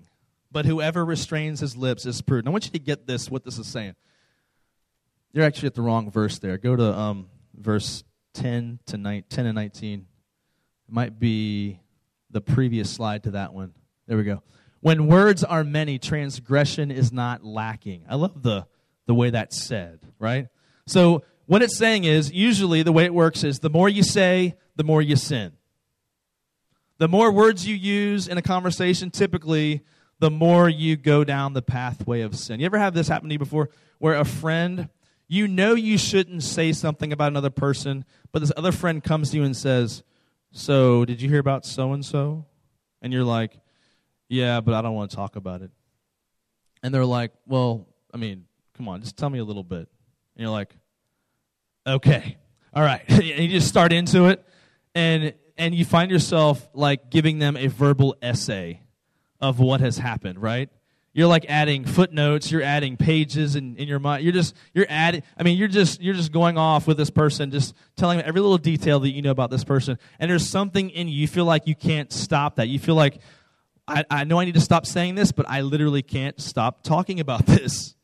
but 0.52 0.66
whoever 0.66 1.06
restrains 1.06 1.60
his 1.60 1.78
lips 1.78 2.08
is 2.08 2.24
prudent. 2.24 2.48
I 2.48 2.52
want 2.52 2.66
you 2.66 2.72
to 2.72 2.80
get 2.80 3.06
this, 3.06 3.30
what 3.30 3.44
this 3.44 3.60
is 3.60 3.68
saying. 3.68 3.94
You're 5.32 5.46
actually 5.46 5.68
at 5.68 5.76
the 5.76 5.84
wrong 5.84 6.10
verse 6.10 6.40
there. 6.40 6.58
Go 6.58 6.76
to 6.76 6.98
um, 6.98 7.30
verse 7.56 8.04
10 8.34 8.80
to 8.88 8.98
9, 8.98 9.24
10 9.30 9.46
and 9.46 9.56
19. 9.56 10.00
It 10.00 10.06
might 10.92 11.20
be 11.20 11.80
the 12.32 12.42
previous 12.42 12.90
slide 12.90 13.26
to 13.26 13.32
that 13.32 13.54
one. 13.54 13.76
There 14.08 14.18
we 14.18 14.24
go. 14.24 14.42
When 14.86 15.08
words 15.08 15.44
are 15.44 15.64
many, 15.64 15.98
transgression 15.98 16.92
is 16.92 17.12
not 17.12 17.44
lacking. 17.44 18.06
I 18.08 18.14
love 18.14 18.44
the, 18.44 18.68
the 19.08 19.16
way 19.16 19.32
that's 19.32 19.60
said, 19.60 20.00
right? 20.20 20.48
So, 20.86 21.24
what 21.48 21.64
it's 21.64 21.76
saying 21.76 22.04
is 22.04 22.32
usually 22.32 22.84
the 22.84 22.92
way 22.92 23.06
it 23.06 23.12
works 23.12 23.44
is 23.44 23.58
the 23.58 23.70
more 23.72 23.90
you 23.90 24.04
say, 24.04 24.54
the 24.76 24.84
more 24.84 25.02
you 25.02 25.16
sin. 25.16 25.54
The 27.00 27.08
more 27.08 27.32
words 27.32 27.68
you 27.68 27.74
use 27.74 28.28
in 28.28 28.38
a 28.38 28.44
conversation, 28.44 29.10
typically, 29.10 29.82
the 30.20 30.30
more 30.30 30.70
you 30.70 30.98
go 30.98 31.24
down 31.24 31.54
the 31.54 31.64
pathway 31.64 32.22
of 32.22 32.36
sin. 32.36 32.60
You 32.60 32.68
ever 32.68 32.78
have 32.78 32.94
this 32.94 33.08
happen 33.08 33.30
to 33.30 33.34
you 33.34 33.40
before 33.40 33.72
where 33.98 34.14
a 34.14 34.24
friend, 34.24 34.90
you 35.28 35.48
know 35.48 35.74
you 35.74 35.98
shouldn't 35.98 36.44
say 36.44 36.74
something 36.74 37.12
about 37.12 37.30
another 37.30 37.50
person, 37.50 38.06
but 38.32 38.38
this 38.38 38.52
other 38.56 38.72
friend 38.72 39.04
comes 39.04 39.32
to 39.32 39.38
you 39.38 39.44
and 39.46 39.58
says, 39.58 40.04
So, 40.52 41.06
did 41.06 41.24
you 41.24 41.30
hear 41.30 41.40
about 41.40 41.66
so 41.66 41.92
and 41.92 42.06
so? 42.06 42.46
And 43.02 43.12
you're 43.12 43.24
like, 43.24 43.58
Yeah, 44.28 44.62
but 44.62 44.74
I 44.74 44.82
don't 44.82 44.94
want 44.94 45.12
to 45.12 45.16
talk 45.16 45.36
about 45.36 45.62
it. 45.62 45.72
And 46.84 46.94
they're 46.94 47.06
like, 47.06 47.32
Well, 47.46 47.88
I 48.14 48.18
mean, 48.18 48.46
come 48.76 48.88
on, 48.88 49.02
just 49.02 49.18
tell 49.18 49.30
me 49.30 49.40
a 49.40 49.44
little 49.44 49.64
bit. 49.64 49.88
And 50.36 50.38
you're 50.38 50.50
like, 50.50 50.76
Okay, 51.88 52.38
all 52.74 52.84
right. 52.84 53.02
and 53.08 53.24
you 53.24 53.48
just 53.48 53.68
start 53.68 53.94
into 53.94 54.26
it, 54.26 54.46
and 54.94 55.34
and 55.58 55.74
you 55.74 55.86
find 55.86 56.12
yourself 56.12 56.68
like 56.74 57.10
giving 57.10 57.40
them 57.40 57.56
a 57.56 57.68
verbal 57.68 58.16
essay 58.22 58.82
of 59.40 59.60
what 59.60 59.80
has 59.82 59.98
happened, 59.98 60.42
right? 60.42 60.70
You're 61.14 61.28
like 61.28 61.46
adding 61.48 61.86
footnotes, 61.86 62.52
you're 62.52 62.62
adding 62.62 62.98
pages 62.98 63.56
in, 63.56 63.78
in 63.78 63.88
your 63.88 64.00
mind. 64.00 64.24
You're 64.26 64.34
just 64.34 64.54
you're 64.74 64.86
adding 64.90 65.24
I 65.38 65.44
mean, 65.44 65.58
you're 65.58 65.70
just 65.70 66.02
you're 66.02 66.14
just 66.14 66.34
going 66.34 66.58
off 66.58 66.88
with 66.88 66.98
this 66.98 67.10
person, 67.10 67.52
just 67.52 67.74
telling 67.96 68.18
them 68.18 68.28
every 68.28 68.42
little 68.42 68.58
detail 68.58 69.00
that 69.00 69.10
you 69.12 69.22
know 69.22 69.32
about 69.32 69.50
this 69.50 69.64
person. 69.64 69.98
And 70.20 70.30
there's 70.30 70.46
something 70.46 70.90
in 70.90 71.08
you, 71.08 71.14
you 71.14 71.28
feel 71.28 71.46
like 71.46 71.68
you 71.68 71.76
can't 71.76 72.12
stop 72.12 72.58
that. 72.58 72.68
You 72.68 72.80
feel 72.80 72.96
like 72.96 73.20
I, 73.88 74.04
I 74.10 74.24
know 74.24 74.40
I 74.40 74.46
need 74.46 74.56
to 74.56 74.62
stop 74.62 74.86
saying 74.86 75.16
this, 75.16 75.32
but 75.32 75.48
I 75.48 75.62
literally 75.62 76.02
can't 76.02 76.40
stop 76.42 76.84
talking 76.84 77.20
about 77.20 77.46
this. 77.46 77.96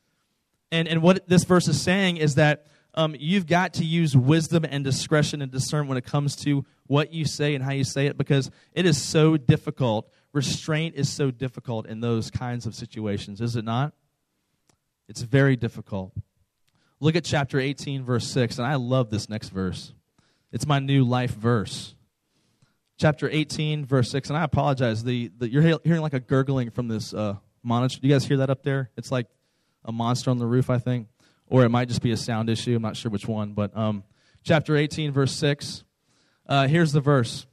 And 0.71 0.87
and 0.87 1.01
what 1.01 1.27
this 1.27 1.43
verse 1.43 1.67
is 1.67 1.81
saying 1.81 2.17
is 2.17 2.35
that 2.35 2.67
um, 2.93 3.15
you've 3.17 3.47
got 3.47 3.73
to 3.75 3.85
use 3.85 4.15
wisdom 4.15 4.65
and 4.65 4.83
discretion 4.83 5.41
and 5.41 5.51
discern 5.51 5.87
when 5.87 5.97
it 5.97 6.05
comes 6.05 6.35
to 6.37 6.65
what 6.87 7.13
you 7.13 7.25
say 7.25 7.55
and 7.55 7.63
how 7.63 7.71
you 7.71 7.83
say 7.83 8.07
it 8.07 8.17
because 8.17 8.51
it 8.73 8.85
is 8.85 9.01
so 9.01 9.37
difficult. 9.37 10.11
Restraint 10.33 10.95
is 10.95 11.09
so 11.09 11.31
difficult 11.31 11.87
in 11.87 12.01
those 12.01 12.29
kinds 12.29 12.65
of 12.65 12.75
situations, 12.75 13.41
is 13.41 13.55
it 13.55 13.65
not? 13.65 13.93
It's 15.07 15.21
very 15.21 15.55
difficult. 15.55 16.13
Look 16.99 17.15
at 17.15 17.25
chapter 17.25 17.59
18, 17.59 18.03
verse 18.03 18.29
6, 18.31 18.57
and 18.59 18.67
I 18.67 18.75
love 18.75 19.09
this 19.09 19.27
next 19.27 19.49
verse. 19.49 19.93
It's 20.51 20.67
my 20.67 20.79
new 20.79 21.03
life 21.03 21.31
verse. 21.31 21.95
Chapter 23.01 23.27
18, 23.29 23.85
verse 23.85 24.11
6, 24.11 24.29
and 24.29 24.37
I 24.37 24.43
apologize. 24.43 25.03
The, 25.03 25.31
the 25.37 25.49
You're 25.49 25.79
hearing 25.83 26.01
like 26.01 26.13
a 26.13 26.19
gurgling 26.19 26.69
from 26.69 26.87
this 26.87 27.13
uh, 27.13 27.35
monitor. 27.63 27.99
Do 27.99 28.07
you 28.07 28.13
guys 28.13 28.25
hear 28.25 28.37
that 28.37 28.49
up 28.49 28.63
there? 28.63 28.91
It's 28.95 29.11
like 29.11 29.27
a 29.83 29.91
monster 29.91 30.29
on 30.29 30.37
the 30.37 30.45
roof, 30.45 30.69
I 30.69 30.77
think 30.77 31.07
or 31.51 31.65
it 31.65 31.69
might 31.69 31.89
just 31.89 32.01
be 32.01 32.11
a 32.11 32.17
sound 32.17 32.49
issue. 32.49 32.75
I'm 32.75 32.81
not 32.81 32.95
sure 32.95 33.11
which 33.11 33.27
one. 33.27 33.51
But 33.51 33.75
um, 33.77 34.03
chapter 34.41 34.75
18, 34.75 35.11
verse 35.11 35.35
6, 35.35 35.83
uh, 36.47 36.67
here's 36.67 36.93
the 36.93 37.01
verse. 37.01 37.45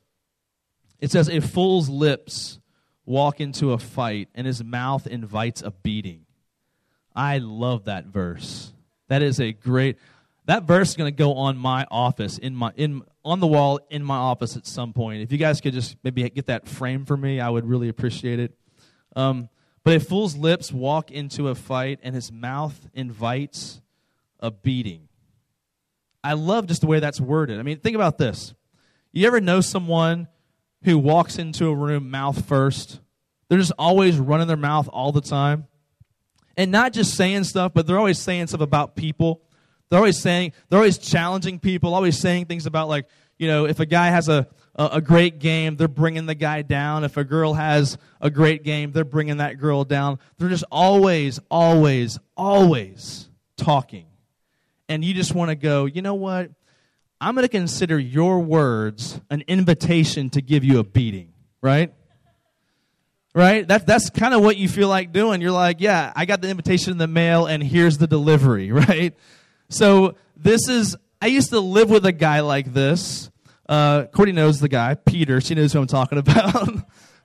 It 1.00 1.10
says, 1.10 1.28
A 1.28 1.40
fool's 1.40 1.88
lips 1.88 2.60
walk 3.04 3.40
into 3.40 3.72
a 3.72 3.78
fight, 3.78 4.28
and 4.34 4.46
his 4.46 4.62
mouth 4.62 5.06
invites 5.06 5.62
a 5.62 5.72
beating. 5.72 6.26
I 7.14 7.38
love 7.38 7.86
that 7.86 8.06
verse. 8.06 8.72
That 9.08 9.22
is 9.22 9.40
a 9.40 9.52
great. 9.52 9.98
That 10.46 10.62
verse 10.62 10.90
is 10.90 10.96
going 10.96 11.12
to 11.12 11.16
go 11.16 11.34
on 11.34 11.58
my 11.58 11.84
office 11.90 12.38
in 12.38 12.54
my 12.54 12.72
in 12.76 13.02
on 13.28 13.40
the 13.40 13.46
wall 13.46 13.78
in 13.90 14.02
my 14.02 14.16
office 14.16 14.56
at 14.56 14.66
some 14.66 14.94
point. 14.94 15.20
If 15.20 15.32
you 15.32 15.38
guys 15.38 15.60
could 15.60 15.74
just 15.74 15.96
maybe 16.02 16.28
get 16.30 16.46
that 16.46 16.66
frame 16.66 17.04
for 17.04 17.14
me, 17.14 17.40
I 17.40 17.50
would 17.50 17.66
really 17.66 17.90
appreciate 17.90 18.40
it. 18.40 18.56
Um, 19.14 19.50
but 19.84 19.96
a 19.96 20.00
fool's 20.00 20.34
lips 20.34 20.72
walk 20.72 21.10
into 21.10 21.48
a 21.48 21.54
fight, 21.54 22.00
and 22.02 22.14
his 22.14 22.32
mouth 22.32 22.88
invites 22.94 23.82
a 24.40 24.50
beating. 24.50 25.08
I 26.24 26.32
love 26.32 26.66
just 26.66 26.80
the 26.80 26.86
way 26.86 27.00
that's 27.00 27.20
worded. 27.20 27.60
I 27.60 27.62
mean, 27.62 27.80
think 27.80 27.94
about 27.94 28.16
this. 28.16 28.54
You 29.12 29.26
ever 29.26 29.40
know 29.40 29.60
someone 29.60 30.28
who 30.84 30.98
walks 30.98 31.38
into 31.38 31.68
a 31.68 31.74
room 31.74 32.10
mouth 32.10 32.46
first? 32.46 33.00
They're 33.48 33.58
just 33.58 33.72
always 33.78 34.18
running 34.18 34.48
their 34.48 34.56
mouth 34.56 34.88
all 34.90 35.12
the 35.12 35.20
time. 35.20 35.66
And 36.56 36.70
not 36.72 36.94
just 36.94 37.14
saying 37.14 37.44
stuff, 37.44 37.72
but 37.74 37.86
they're 37.86 37.98
always 37.98 38.18
saying 38.18 38.48
stuff 38.48 38.62
about 38.62 38.96
people. 38.96 39.42
They're 39.88 39.98
always 39.98 40.18
saying, 40.18 40.52
they're 40.68 40.78
always 40.78 40.98
challenging 40.98 41.58
people, 41.58 41.94
always 41.94 42.18
saying 42.18 42.46
things 42.46 42.66
about, 42.66 42.88
like, 42.88 43.06
you 43.38 43.46
know, 43.46 43.66
if 43.66 43.80
a 43.80 43.86
guy 43.86 44.08
has 44.08 44.28
a, 44.28 44.46
a, 44.74 44.88
a 44.94 45.00
great 45.00 45.38
game, 45.38 45.76
they're 45.76 45.88
bringing 45.88 46.26
the 46.26 46.34
guy 46.34 46.62
down. 46.62 47.04
If 47.04 47.16
a 47.16 47.24
girl 47.24 47.54
has 47.54 47.96
a 48.20 48.30
great 48.30 48.64
game, 48.64 48.92
they're 48.92 49.04
bringing 49.04 49.38
that 49.38 49.58
girl 49.58 49.84
down. 49.84 50.18
They're 50.38 50.48
just 50.48 50.64
always, 50.70 51.40
always, 51.50 52.18
always 52.36 53.28
talking 53.56 54.08
and 54.88 55.04
you 55.04 55.14
just 55.14 55.34
want 55.34 55.50
to 55.50 55.54
go, 55.54 55.84
you 55.86 56.02
know 56.02 56.14
what? 56.14 56.50
I'm 57.20 57.34
going 57.34 57.44
to 57.44 57.48
consider 57.48 57.98
your 57.98 58.40
words 58.40 59.20
an 59.30 59.42
invitation 59.46 60.30
to 60.30 60.40
give 60.40 60.64
you 60.64 60.78
a 60.78 60.84
beating, 60.84 61.32
right? 61.60 61.92
Right? 63.34 63.66
That, 63.68 63.86
that's 63.86 64.08
kind 64.10 64.34
of 64.34 64.42
what 64.42 64.56
you 64.56 64.68
feel 64.68 64.88
like 64.88 65.12
doing. 65.12 65.40
You're 65.40 65.52
like, 65.52 65.80
yeah, 65.80 66.12
I 66.16 66.24
got 66.24 66.40
the 66.40 66.48
invitation 66.48 66.92
in 66.92 66.98
the 66.98 67.06
mail, 67.06 67.46
and 67.46 67.62
here's 67.62 67.98
the 67.98 68.06
delivery, 68.06 68.72
right? 68.72 69.14
So 69.70 70.14
this 70.36 70.68
is, 70.68 70.96
I 71.20 71.26
used 71.26 71.50
to 71.50 71.60
live 71.60 71.90
with 71.90 72.06
a 72.06 72.12
guy 72.12 72.40
like 72.40 72.72
this. 72.72 73.30
Uh, 73.68 74.04
Courtney 74.06 74.32
knows 74.32 74.60
the 74.60 74.68
guy, 74.68 74.94
Peter. 74.94 75.40
She 75.40 75.54
knows 75.54 75.72
who 75.72 75.80
I'm 75.80 75.86
talking 75.86 76.18
about. 76.18 76.68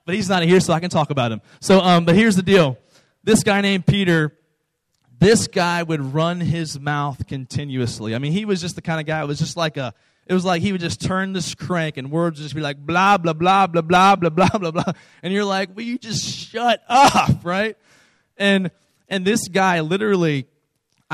but 0.04 0.14
he's 0.14 0.28
not 0.28 0.42
here, 0.42 0.60
so 0.60 0.72
I 0.72 0.80
can 0.80 0.90
talk 0.90 1.10
about 1.10 1.32
him. 1.32 1.40
So, 1.60 1.80
um, 1.80 2.04
but 2.04 2.14
here's 2.14 2.36
the 2.36 2.42
deal. 2.42 2.76
This 3.22 3.42
guy 3.42 3.62
named 3.62 3.86
Peter, 3.86 4.36
this 5.18 5.46
guy 5.46 5.82
would 5.82 6.02
run 6.02 6.40
his 6.40 6.78
mouth 6.78 7.26
continuously. 7.26 8.14
I 8.14 8.18
mean, 8.18 8.32
he 8.32 8.44
was 8.44 8.60
just 8.60 8.76
the 8.76 8.82
kind 8.82 9.00
of 9.00 9.06
guy, 9.06 9.22
it 9.22 9.26
was 9.26 9.38
just 9.38 9.56
like 9.56 9.78
a, 9.78 9.94
it 10.26 10.34
was 10.34 10.44
like 10.44 10.60
he 10.60 10.72
would 10.72 10.80
just 10.80 11.00
turn 11.00 11.32
this 11.32 11.54
crank 11.54 11.96
and 11.96 12.10
words 12.10 12.38
would 12.38 12.44
just 12.44 12.54
be 12.54 12.60
like 12.60 12.76
blah, 12.78 13.16
blah, 13.16 13.32
blah, 13.32 13.66
blah, 13.66 13.80
blah, 13.82 14.16
blah, 14.16 14.30
blah, 14.30 14.48
blah, 14.58 14.70
blah. 14.70 14.92
And 15.22 15.32
you're 15.32 15.44
like, 15.44 15.74
will 15.74 15.84
you 15.84 15.98
just 15.98 16.26
shut 16.26 16.82
up, 16.88 17.40
right? 17.44 17.76
And, 18.36 18.70
and 19.08 19.24
this 19.24 19.48
guy 19.48 19.80
literally, 19.80 20.46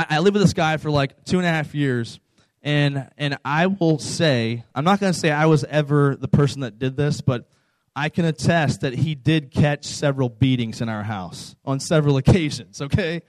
I, 0.01 0.17
I 0.17 0.19
lived 0.21 0.35
with 0.35 0.43
this 0.43 0.55
guy 0.55 0.77
for 0.79 0.91
like 0.91 1.25
two 1.25 1.39
and 1.39 1.47
a 1.47 1.51
half 1.51 1.75
years. 1.75 2.21
And, 2.63 3.09
and 3.17 3.39
I 3.45 3.67
will 3.67 3.99
say, 3.99 4.65
I'm 4.75 4.85
not 4.85 5.01
going 5.01 5.13
to 5.13 5.19
say 5.19 5.31
I 5.31 5.47
was 5.47 5.65
ever 5.65 6.17
the 6.17 6.29
person 6.29 6.61
that 6.61 6.79
did 6.79 6.97
this, 6.97 7.21
but 7.21 7.49
I 7.97 8.09
can 8.09 8.25
attest 8.25 8.83
that 8.83 8.95
he 8.95 9.15
did 9.15 9.51
catch 9.51 9.85
several 9.85 10.29
beatings 10.29 10.81
in 10.81 10.89
our 10.89 11.03
house 11.03 11.57
on 11.65 11.81
several 11.81 12.17
occasions, 12.19 12.81
okay? 12.81 13.23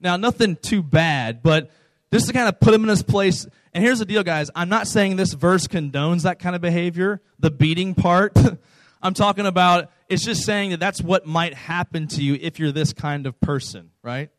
Now, 0.00 0.16
nothing 0.16 0.56
too 0.56 0.82
bad, 0.82 1.42
but 1.42 1.70
just 2.12 2.28
to 2.28 2.32
kind 2.32 2.48
of 2.48 2.60
put 2.60 2.72
him 2.72 2.84
in 2.84 2.88
his 2.88 3.02
place. 3.02 3.46
And 3.74 3.82
here's 3.82 3.98
the 3.98 4.04
deal, 4.04 4.22
guys. 4.22 4.50
I'm 4.54 4.68
not 4.68 4.86
saying 4.86 5.16
this 5.16 5.32
verse 5.34 5.66
condones 5.66 6.22
that 6.22 6.38
kind 6.38 6.54
of 6.54 6.62
behavior, 6.62 7.20
the 7.38 7.50
beating 7.50 7.94
part. 7.94 8.36
I'm 9.02 9.14
talking 9.14 9.46
about 9.46 9.90
it's 10.08 10.24
just 10.24 10.44
saying 10.44 10.70
that 10.70 10.80
that's 10.80 11.02
what 11.02 11.26
might 11.26 11.54
happen 11.54 12.08
to 12.08 12.22
you 12.22 12.38
if 12.40 12.58
you're 12.58 12.72
this 12.72 12.92
kind 12.92 13.26
of 13.26 13.40
person, 13.40 13.90
right? 14.02 14.30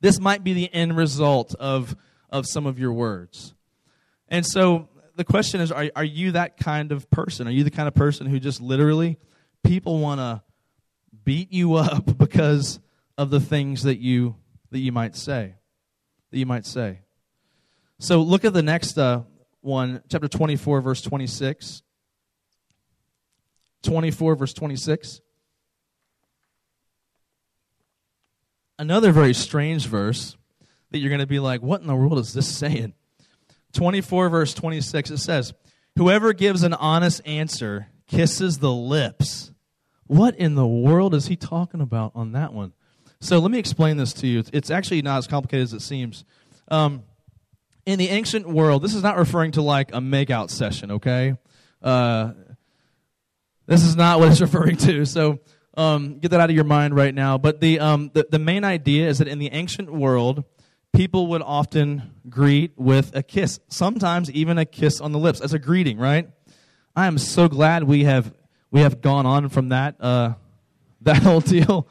This 0.00 0.20
might 0.20 0.44
be 0.44 0.52
the 0.52 0.72
end 0.72 0.96
result 0.96 1.54
of, 1.54 1.96
of 2.30 2.46
some 2.46 2.66
of 2.66 2.78
your 2.78 2.92
words. 2.92 3.54
And 4.28 4.44
so 4.44 4.88
the 5.16 5.24
question 5.24 5.60
is 5.60 5.72
are, 5.72 5.90
are 5.96 6.04
you 6.04 6.32
that 6.32 6.56
kind 6.56 6.92
of 6.92 7.10
person? 7.10 7.46
Are 7.46 7.52
you 7.52 7.64
the 7.64 7.70
kind 7.70 7.88
of 7.88 7.94
person 7.94 8.26
who 8.26 8.38
just 8.38 8.60
literally 8.60 9.18
people 9.64 9.98
want 9.98 10.20
to 10.20 10.42
beat 11.24 11.52
you 11.52 11.74
up 11.74 12.18
because 12.18 12.80
of 13.18 13.30
the 13.30 13.40
things 13.40 13.82
that 13.82 13.98
you 13.98 14.36
that 14.70 14.78
you 14.78 14.92
might 14.92 15.16
say. 15.16 15.54
That 16.30 16.38
you 16.38 16.46
might 16.46 16.66
say. 16.66 17.00
So 17.98 18.22
look 18.22 18.44
at 18.44 18.52
the 18.52 18.62
next 18.62 18.98
uh, 18.98 19.22
one, 19.60 20.02
chapter 20.08 20.28
24, 20.28 20.80
verse 20.80 21.00
26. 21.02 21.82
24, 23.82 24.34
verse 24.34 24.52
26. 24.52 25.20
Another 28.78 29.12
very 29.12 29.34
strange 29.34 29.86
verse 29.86 30.36
that 30.90 30.98
you're 30.98 31.10
going 31.10 31.20
to 31.20 31.26
be 31.26 31.38
like, 31.38 31.62
what 31.62 31.80
in 31.80 31.86
the 31.86 31.94
world 31.94 32.18
is 32.18 32.32
this 32.32 32.48
saying? 32.48 32.94
24, 33.72 34.28
verse 34.28 34.54
26, 34.54 35.10
it 35.10 35.18
says, 35.18 35.54
Whoever 35.96 36.32
gives 36.32 36.62
an 36.62 36.74
honest 36.74 37.26
answer 37.26 37.88
kisses 38.06 38.58
the 38.58 38.72
lips. 38.72 39.52
What 40.06 40.36
in 40.36 40.54
the 40.54 40.66
world 40.66 41.14
is 41.14 41.26
he 41.26 41.36
talking 41.36 41.80
about 41.80 42.12
on 42.14 42.32
that 42.32 42.52
one? 42.52 42.72
So 43.20 43.38
let 43.38 43.50
me 43.50 43.58
explain 43.58 43.96
this 43.96 44.12
to 44.14 44.26
you. 44.26 44.44
It's 44.52 44.70
actually 44.70 45.02
not 45.02 45.18
as 45.18 45.26
complicated 45.26 45.64
as 45.64 45.72
it 45.72 45.80
seems. 45.80 46.24
Um, 46.68 47.02
in 47.86 47.98
the 47.98 48.08
ancient 48.08 48.48
world, 48.48 48.82
this 48.82 48.94
is 48.94 49.02
not 49.02 49.16
referring 49.16 49.52
to 49.52 49.62
like 49.62 49.92
a 49.92 49.98
makeout 49.98 50.50
session, 50.50 50.92
okay? 50.92 51.36
Uh, 51.82 52.32
this 53.66 53.84
is 53.84 53.96
not 53.96 54.20
what 54.20 54.30
it's 54.30 54.40
referring 54.42 54.76
to. 54.78 55.04
So 55.06 55.40
um, 55.76 56.18
get 56.18 56.30
that 56.30 56.40
out 56.40 56.50
of 56.50 56.56
your 56.56 56.64
mind 56.64 56.94
right 56.94 57.14
now. 57.14 57.38
But 57.38 57.60
the, 57.60 57.80
um, 57.80 58.10
the, 58.14 58.26
the 58.30 58.38
main 58.38 58.64
idea 58.64 59.08
is 59.08 59.18
that 59.18 59.28
in 59.28 59.38
the 59.38 59.50
ancient 59.52 59.92
world, 59.92 60.44
people 60.94 61.28
would 61.28 61.42
often 61.42 62.14
greet 62.28 62.72
with 62.76 63.14
a 63.14 63.22
kiss, 63.22 63.60
sometimes 63.68 64.30
even 64.30 64.58
a 64.58 64.64
kiss 64.64 65.00
on 65.00 65.12
the 65.12 65.18
lips 65.18 65.40
as 65.40 65.52
a 65.52 65.58
greeting, 65.58 65.98
right? 65.98 66.28
I 66.94 67.06
am 67.06 67.18
so 67.18 67.48
glad 67.48 67.84
we 67.84 68.04
have 68.04 68.32
we 68.70 68.80
have 68.80 69.00
gone 69.00 69.26
on 69.26 69.48
from 69.50 69.68
that 69.68 69.96
uh, 70.00 70.34
that 71.02 71.22
whole 71.22 71.40
deal. 71.40 71.86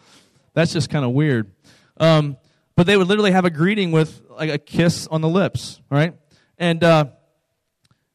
That's 0.53 0.73
just 0.73 0.89
kind 0.89 1.05
of 1.05 1.11
weird. 1.11 1.51
Um, 1.97 2.37
but 2.75 2.87
they 2.87 2.97
would 2.97 3.07
literally 3.07 3.31
have 3.31 3.45
a 3.45 3.49
greeting 3.49 3.91
with 3.91 4.21
like 4.29 4.49
a 4.49 4.57
kiss 4.57 5.07
on 5.07 5.21
the 5.21 5.29
lips, 5.29 5.79
right? 5.89 6.15
And 6.57 6.83
uh, 6.83 7.05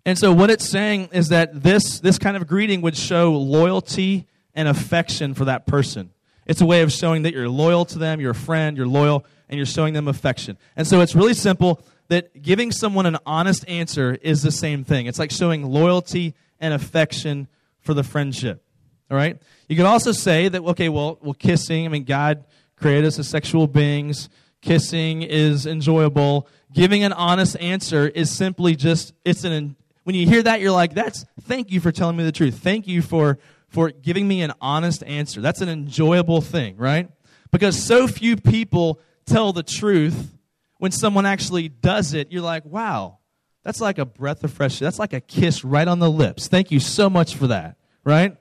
and 0.05 0.19
so 0.19 0.33
what 0.33 0.51
it's 0.51 0.69
saying 0.69 1.11
is 1.13 1.29
that 1.29 1.63
this 1.63 2.01
this 2.01 2.19
kind 2.19 2.37
of 2.37 2.47
greeting 2.47 2.81
would 2.83 2.97
show 2.97 3.33
loyalty 3.33 4.27
and 4.55 4.69
affection 4.69 5.35
for 5.35 5.47
that 5.47 5.67
person. 5.67 6.11
It's 6.47 6.61
a 6.61 6.67
way 6.67 6.83
of 6.83 6.91
showing 6.91 7.23
that 7.23 7.33
you're 7.33 7.49
loyal 7.49 7.85
to 7.87 7.99
them, 7.99 8.21
you're 8.21 8.33
a 8.33 8.35
friend, 8.35 8.77
you're 8.77 8.87
loyal, 8.87 9.25
and 9.49 9.57
you're 9.57 9.67
showing 9.67 9.95
them 9.95 10.09
affection. 10.09 10.59
And 10.75 10.87
so 10.87 11.01
it's 11.01 11.15
really 11.15 11.35
simple 11.35 11.83
that 12.09 12.43
giving 12.43 12.73
someone 12.73 13.07
an 13.07 13.19
honest 13.25 13.69
answer 13.69 14.19
is 14.21 14.43
the 14.43 14.51
same 14.51 14.83
thing. 14.83 15.07
It's 15.07 15.19
like 15.19 15.31
showing 15.31 15.65
loyalty 15.65 16.35
and 16.59 16.75
affection 16.75 17.47
for 17.81 17.95
the 17.95 18.03
friendship. 18.03 18.65
All 19.11 19.17
right? 19.17 19.41
You 19.69 19.77
could 19.77 19.87
also 19.87 20.13
say 20.13 20.49
that, 20.49 20.63
okay, 20.63 20.89
well, 20.89 21.19
well, 21.23 21.35
kissing, 21.35 21.87
I 21.87 21.89
mean, 21.89 22.05
God 22.05 22.45
created 22.77 23.07
us 23.07 23.19
as 23.19 23.29
sexual 23.29 23.67
beings. 23.67 24.29
Kissing 24.61 25.23
is 25.23 25.67
enjoyable. 25.67 26.49
Giving 26.73 27.05
an 27.05 27.13
honest 27.13 27.57
answer 27.61 28.09
is 28.09 28.31
simply 28.37 28.77
just, 28.77 29.13
it's 29.25 29.45
an, 29.45 29.77
when 30.05 30.17
you 30.17 30.27
hear 30.27 30.43
that, 30.43 30.61
you're 30.61 30.73
like, 30.73 30.95
that's, 30.95 31.25
thank 31.43 31.71
you 31.71 31.81
for 31.81 31.93
telling 31.93 32.17
me 32.17 32.25
the 32.25 32.33
truth. 32.33 32.59
Thank 32.59 32.87
you 32.87 33.03
for, 33.03 33.39
for 33.71 33.91
giving 33.91 34.29
me 34.29 34.43
an 34.43 34.53
honest 34.61 35.03
answer. 35.05 35.41
That's 35.41 35.61
an 35.61 35.69
enjoyable 35.69 36.41
thing, 36.41 36.77
right? 36.77 37.09
Because 37.51 37.83
so 37.83 38.07
few 38.07 38.37
people 38.37 39.01
tell 39.27 39.53
the 39.53 39.63
truth 39.63 40.37
when 40.79 40.93
someone 40.93 41.27
actually 41.27 41.69
does 41.69 42.15
it, 42.15 42.33
you're 42.33 42.43
like, 42.43 42.65
wow, 42.65 43.19
that's 43.63 43.81
like 43.81 43.99
a 43.99 44.05
breath 44.05 44.43
of 44.45 44.53
fresh 44.53 44.81
air. 44.81 44.87
That's 44.87 44.99
like 44.99 45.13
a 45.13 45.21
kiss 45.21 45.65
right 45.65 45.87
on 45.87 45.99
the 45.99 46.11
lips. 46.11 46.49
Thank 46.49 46.71
you 46.71 46.81
so 46.81 47.09
much 47.09 47.37
for 47.37 47.47
that, 47.49 47.77
right? 48.05 48.37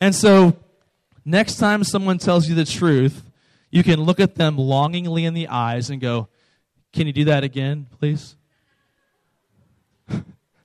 And 0.00 0.14
so, 0.14 0.56
next 1.24 1.56
time 1.56 1.84
someone 1.84 2.18
tells 2.18 2.48
you 2.48 2.54
the 2.54 2.64
truth, 2.64 3.30
you 3.70 3.82
can 3.82 4.00
look 4.00 4.20
at 4.20 4.34
them 4.34 4.56
longingly 4.56 5.24
in 5.24 5.34
the 5.34 5.48
eyes 5.48 5.90
and 5.90 6.00
go, 6.00 6.28
Can 6.92 7.06
you 7.06 7.12
do 7.12 7.24
that 7.24 7.44
again, 7.44 7.86
please? 7.98 8.34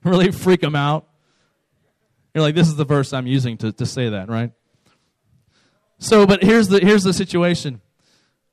really 0.04 0.32
freak 0.32 0.60
them 0.60 0.74
out. 0.74 1.06
You're 2.34 2.42
like, 2.42 2.54
This 2.54 2.68
is 2.68 2.76
the 2.76 2.84
verse 2.84 3.12
I'm 3.12 3.26
using 3.26 3.56
to, 3.58 3.72
to 3.72 3.86
say 3.86 4.10
that, 4.10 4.28
right? 4.28 4.52
So, 5.98 6.26
but 6.26 6.42
here's 6.42 6.68
the, 6.68 6.80
here's 6.80 7.04
the 7.04 7.12
situation 7.12 7.80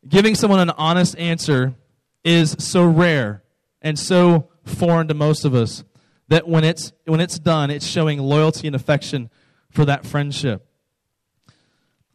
giving 0.07 0.35
someone 0.35 0.59
an 0.59 0.69
honest 0.71 1.17
answer 1.17 1.75
is 2.23 2.55
so 2.59 2.85
rare 2.85 3.43
and 3.81 3.97
so 3.97 4.49
foreign 4.63 5.07
to 5.07 5.13
most 5.13 5.45
of 5.45 5.53
us 5.55 5.83
that 6.27 6.47
when 6.47 6.63
it's, 6.63 6.93
when 7.05 7.19
it's 7.19 7.39
done, 7.39 7.71
it's 7.71 7.85
showing 7.85 8.19
loyalty 8.19 8.67
and 8.67 8.75
affection 8.75 9.29
for 9.71 9.85
that 9.85 10.05
friendship. 10.05 10.65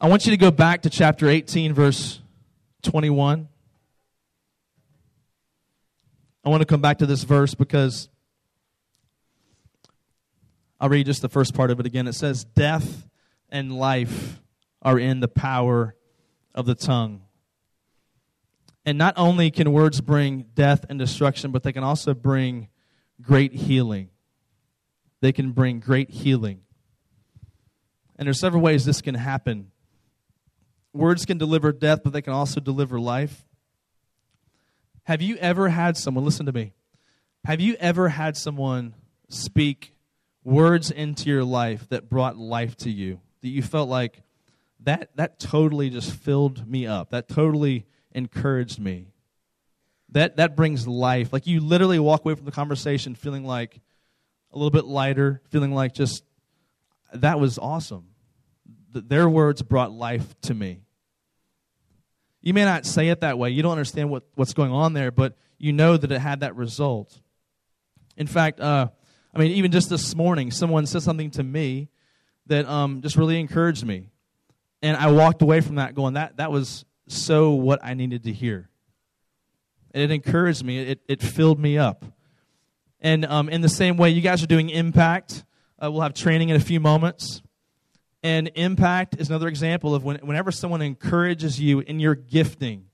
I 0.01 0.09
want 0.09 0.25
you 0.25 0.31
to 0.31 0.37
go 0.37 0.51
back 0.51 0.83
to 0.83 0.91
chapter 0.91 1.29
18, 1.29 1.73
verse 1.73 2.21
21. 2.83 3.49
I 6.45 6.49
want 6.49 6.61
to 6.61 6.67
come 6.67 6.81
back 6.81 6.99
to 6.99 7.07
this 7.07 7.25
verse 7.25 7.55
because 7.55 8.09
I'll 10.81 10.89
read 10.89 11.07
just 11.07 11.23
the 11.23 11.29
first 11.29 11.55
part 11.55 11.71
of 11.71 11.81
it 11.81 11.87
again. 11.87 12.07
It 12.07 12.15
says, 12.15 12.45
Death 12.45 13.09
and 13.49 13.73
life 13.73 14.41
are 14.83 14.99
in 14.99 15.21
the 15.21 15.29
power 15.29 15.95
of 16.55 16.67
the 16.67 16.75
tongue. 16.75 17.23
And 18.85 18.99
not 18.99 19.15
only 19.17 19.51
can 19.51 19.73
words 19.73 20.01
bring 20.01 20.47
death 20.55 20.85
and 20.89 20.99
destruction, 20.99 21.53
but 21.53 21.63
they 21.63 21.73
can 21.73 21.85
also 21.85 22.13
bring 22.13 22.69
great 23.23 23.55
healing. 23.55 24.11
They 25.21 25.33
can 25.33 25.53
bring 25.53 25.81
great 25.81 26.11
healing. 26.11 26.61
And 28.17 28.27
there's 28.27 28.41
several 28.41 28.63
ways 28.63 28.85
this 28.85 29.01
can 29.01 29.15
happen. 29.15 29.71
Words 30.93 31.25
can 31.25 31.39
deliver 31.39 31.73
death, 31.73 32.01
but 32.05 32.13
they 32.13 32.23
can 32.23 32.35
also 32.35 32.61
deliver 32.61 33.01
life. 33.01 33.47
Have 35.05 35.23
you 35.23 35.37
ever 35.37 35.71
had 35.71 35.97
someone, 35.97 36.25
listen 36.25 36.47
to 36.47 36.53
me, 36.53 36.75
have 37.45 37.61
you 37.61 37.75
ever 37.81 38.11
had 38.11 38.37
someone 38.37 38.95
speak 39.29 39.94
words 40.45 40.91
into 40.91 41.29
your 41.29 41.45
life 41.45 41.89
that 41.89 42.09
brought 42.09 42.37
life 42.37 42.77
to 42.79 42.91
you? 42.91 43.21
That 43.41 43.49
you 43.49 43.63
felt 43.63 43.89
like 43.89 44.23
that, 44.81 45.11
that 45.17 45.39
totally 45.39 45.91
just 45.91 46.13
filled 46.13 46.67
me 46.69 46.87
up. 46.87 47.11
That 47.11 47.29
totally 47.29 47.87
encouraged 48.13 48.79
me. 48.79 49.09
That, 50.11 50.37
that 50.37 50.55
brings 50.55 50.87
life. 50.87 51.33
Like 51.33 51.47
you 51.47 51.61
literally 51.61 51.99
walk 51.99 52.25
away 52.25 52.35
from 52.35 52.45
the 52.45 52.53
conversation 52.53 53.15
feeling 53.15 53.45
like 53.45 53.81
a 54.53 54.57
little 54.57 54.71
bit 54.71 54.85
lighter, 54.85 55.43
feeling 55.51 55.73
like 55.73 55.95
just, 55.95 56.23
that 57.13 57.41
was 57.41 57.59
awesome. 57.59 58.09
Their 58.93 59.29
words 59.29 59.63
brought 59.63 59.91
life 59.91 60.41
to 60.43 60.55
me. 60.55 60.83
You 62.41 62.55
may 62.55 62.65
not 62.65 62.85
say 62.85 63.09
it 63.09 63.23
that 63.23 63.39
way. 63.39 63.51
You 63.51 63.63
don't 63.63 63.73
understand 63.73 64.11
what, 64.11 64.25
what's 64.35 64.53
going 64.53 64.71
on 64.71 64.93
there, 64.93 65.11
but 65.11 65.37
you 65.59 65.73
know 65.73 65.97
that 65.97 66.13
it 66.13 66.21
had 66.21 66.41
that 66.41 66.55
result. 66.55 67.19
In 68.17 68.27
fact, 68.27 68.61
uh, 68.61 68.89
I 69.35 69.41
mean, 69.41 69.53
even 69.53 69.73
just 69.73 69.91
this 69.91 70.15
morning, 70.15 70.51
someone 70.51 70.87
said 70.87 71.03
something 71.03 71.31
to 71.33 71.43
me 71.43 71.89
that 72.47 72.69
um, 72.69 73.03
just 73.03 73.17
really 73.17 73.41
encouraged 73.41 73.85
me. 73.85 74.11
And 74.83 74.97
I 74.97 75.11
walked 75.11 75.43
away 75.43 75.61
from 75.61 75.77
that 75.77 75.95
going, 75.95 76.15
that, 76.15 76.37
that 76.37 76.53
was 76.53 76.85
so 77.09 77.53
what 77.53 77.81
I 77.83 77.95
needed 77.95 78.25
to 78.25 78.33
hear. 78.33 78.69
And 79.93 80.03
it 80.03 80.11
encouraged 80.11 80.65
me, 80.65 80.79
it, 80.79 81.01
it 81.09 81.23
filled 81.23 81.59
me 81.59 81.79
up. 81.79 82.05
And 83.01 83.25
um, 83.25 83.49
in 83.49 83.61
the 83.61 83.69
same 83.69 83.97
way, 83.97 84.11
you 84.11 84.21
guys 84.21 84.43
are 84.43 84.47
doing 84.47 84.71
Impact. 84.71 85.45
Uh, 85.83 85.91
we'll 85.91 86.03
have 86.03 86.15
training 86.15 86.51
in 86.51 86.57
a 86.57 86.61
few 86.61 86.81
moments. 86.81 87.43
And 88.23 88.51
Impact 88.55 89.17
is 89.19 89.29
another 89.29 89.49
example 89.49 89.95
of 89.95 90.05
when, 90.05 90.17
whenever 90.19 90.53
someone 90.53 90.81
encourages 90.81 91.61
you 91.61 91.81
in 91.81 92.01
your 92.01 92.15
gifting, 92.15 92.87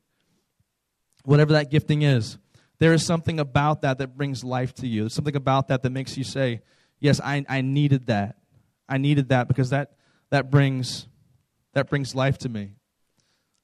whatever 1.24 1.52
that 1.52 1.70
gifting 1.70 2.02
is, 2.02 2.38
there 2.80 2.94
is 2.94 3.04
something 3.04 3.38
about 3.38 3.82
that 3.82 3.98
that 3.98 4.16
brings 4.16 4.42
life 4.42 4.74
to 4.76 4.88
you. 4.88 5.02
There's 5.02 5.14
something 5.14 5.36
about 5.36 5.68
that 5.68 5.82
that 5.82 5.90
makes 5.90 6.16
you 6.16 6.24
say, 6.24 6.62
Yes, 6.98 7.20
I, 7.22 7.44
I 7.48 7.62
needed 7.62 8.06
that. 8.06 8.36
I 8.88 8.98
needed 8.98 9.30
that 9.30 9.48
because 9.48 9.70
that, 9.70 9.92
that, 10.30 10.50
brings, 10.50 11.06
that 11.72 11.88
brings 11.88 12.14
life 12.14 12.36
to 12.38 12.48
me. 12.48 12.72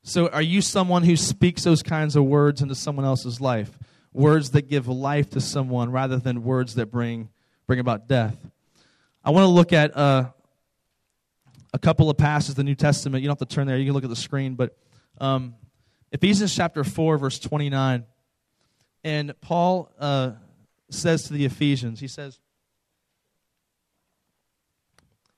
So, 0.02 0.28
are 0.28 0.42
you 0.42 0.62
someone 0.62 1.02
who 1.02 1.16
speaks 1.16 1.64
those 1.64 1.82
kinds 1.82 2.16
of 2.16 2.24
words 2.24 2.62
into 2.62 2.74
someone 2.74 3.04
else's 3.04 3.40
life? 3.40 3.76
Words 4.12 4.50
that 4.52 4.68
give 4.68 4.88
life 4.88 5.30
to 5.30 5.40
someone 5.40 5.90
rather 5.90 6.16
than 6.16 6.44
words 6.44 6.76
that 6.76 6.86
bring, 6.86 7.28
bring 7.66 7.80
about 7.80 8.08
death. 8.08 8.36
I 9.24 9.30
want 9.30 9.44
to 9.44 9.48
look 9.48 9.72
at 9.72 9.94
uh, 9.96 10.30
a 11.74 11.78
couple 11.78 12.08
of 12.08 12.16
passages 12.16 12.50
of 12.50 12.56
the 12.56 12.64
New 12.64 12.76
Testament. 12.76 13.22
You 13.22 13.28
don't 13.28 13.38
have 13.38 13.48
to 13.48 13.54
turn 13.54 13.66
there, 13.66 13.76
you 13.76 13.84
can 13.84 13.94
look 13.94 14.04
at 14.04 14.10
the 14.10 14.16
screen. 14.16 14.54
But 14.54 14.76
um, 15.20 15.56
Ephesians 16.12 16.54
chapter 16.54 16.84
4, 16.84 17.18
verse 17.18 17.38
29. 17.38 18.04
And 19.06 19.40
Paul 19.40 19.88
uh, 20.00 20.32
says 20.90 21.28
to 21.28 21.32
the 21.32 21.44
Ephesians, 21.44 22.00
he 22.00 22.08
says, 22.08 22.40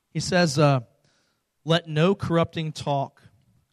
he 0.09 0.20
says, 0.20 0.59
uh, 0.59 0.81
let 1.66 1.87
no 1.87 2.14
corrupting 2.14 2.72
talk 2.72 3.20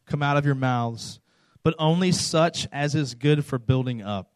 come 0.04 0.22
out 0.22 0.36
of 0.36 0.44
your 0.44 0.54
mouths, 0.54 1.18
but 1.62 1.74
only 1.78 2.12
such 2.12 2.68
as 2.72 2.94
is 2.94 3.14
good 3.14 3.42
for 3.46 3.58
building 3.58 4.02
up, 4.02 4.32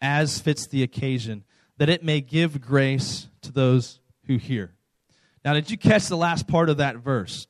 as 0.00 0.38
fits 0.38 0.66
the 0.66 0.82
occasion, 0.82 1.44
that 1.76 1.90
it 1.90 2.02
may 2.02 2.22
give 2.22 2.62
grace 2.62 3.28
to 3.42 3.52
those 3.52 4.00
who 4.28 4.38
hear. 4.38 4.72
Now, 5.44 5.52
did 5.52 5.70
you 5.70 5.76
catch 5.76 6.06
the 6.06 6.16
last 6.16 6.48
part 6.48 6.70
of 6.70 6.78
that 6.78 6.96
verse? 6.96 7.46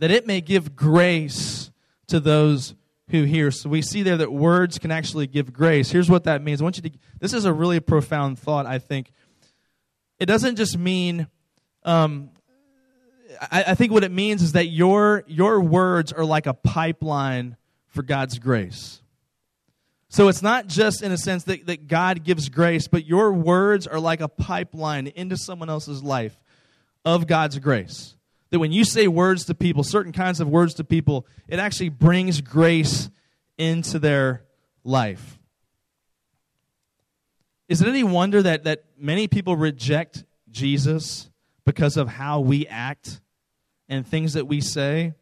That 0.00 0.10
it 0.10 0.26
may 0.26 0.40
give 0.40 0.74
grace 0.74 1.70
to 2.08 2.18
those 2.18 2.74
who 3.12 3.22
hear. 3.22 3.52
So 3.52 3.68
we 3.68 3.82
see 3.82 4.02
there 4.02 4.16
that 4.16 4.32
words 4.32 4.78
can 4.78 4.90
actually 4.90 5.28
give 5.28 5.52
grace. 5.52 5.90
Here's 5.90 6.10
what 6.10 6.24
that 6.24 6.42
means. 6.42 6.60
I 6.60 6.64
want 6.64 6.76
you 6.78 6.90
to, 6.90 6.98
this 7.20 7.32
is 7.32 7.44
a 7.44 7.52
really 7.52 7.78
profound 7.78 8.38
thought, 8.40 8.66
I 8.66 8.80
think. 8.80 9.12
It 10.18 10.26
doesn't 10.26 10.56
just 10.56 10.76
mean 10.76 11.28
um, 11.84 12.30
I, 13.40 13.64
I 13.68 13.74
think 13.74 13.92
what 13.92 14.04
it 14.04 14.10
means 14.12 14.42
is 14.42 14.52
that 14.52 14.66
your, 14.66 15.24
your 15.26 15.60
words 15.60 16.12
are 16.12 16.24
like 16.24 16.46
a 16.46 16.54
pipeline 16.54 17.56
for 17.86 18.02
God's 18.02 18.38
grace. 18.38 19.00
So 20.08 20.28
it's 20.28 20.42
not 20.42 20.66
just 20.66 21.02
in 21.02 21.10
a 21.10 21.16
sense 21.16 21.44
that, 21.44 21.66
that 21.66 21.88
God 21.88 22.22
gives 22.22 22.48
grace, 22.50 22.86
but 22.86 23.06
your 23.06 23.32
words 23.32 23.86
are 23.86 23.98
like 23.98 24.20
a 24.20 24.28
pipeline 24.28 25.06
into 25.06 25.36
someone 25.36 25.70
else's 25.70 26.02
life 26.02 26.36
of 27.04 27.26
God's 27.26 27.58
grace. 27.58 28.14
That 28.52 28.60
when 28.60 28.70
you 28.70 28.84
say 28.84 29.08
words 29.08 29.46
to 29.46 29.54
people, 29.56 29.82
certain 29.82 30.12
kinds 30.12 30.38
of 30.38 30.48
words 30.48 30.74
to 30.74 30.84
people, 30.84 31.26
it 31.48 31.58
actually 31.58 31.88
brings 31.88 32.40
grace 32.40 33.10
into 33.58 33.98
their 33.98 34.44
life. 34.84 35.40
Is 37.68 37.82
it 37.82 37.88
any 37.88 38.04
wonder 38.04 38.40
that, 38.42 38.62
that 38.64 38.84
many 38.96 39.26
people 39.26 39.56
reject 39.56 40.24
Jesus 40.52 41.28
because 41.64 41.96
of 41.96 42.08
how 42.08 42.40
we 42.40 42.66
act 42.66 43.20
and 43.88 44.06
things 44.06 44.34
that 44.34 44.46
we 44.46 44.60
say. 44.60 45.14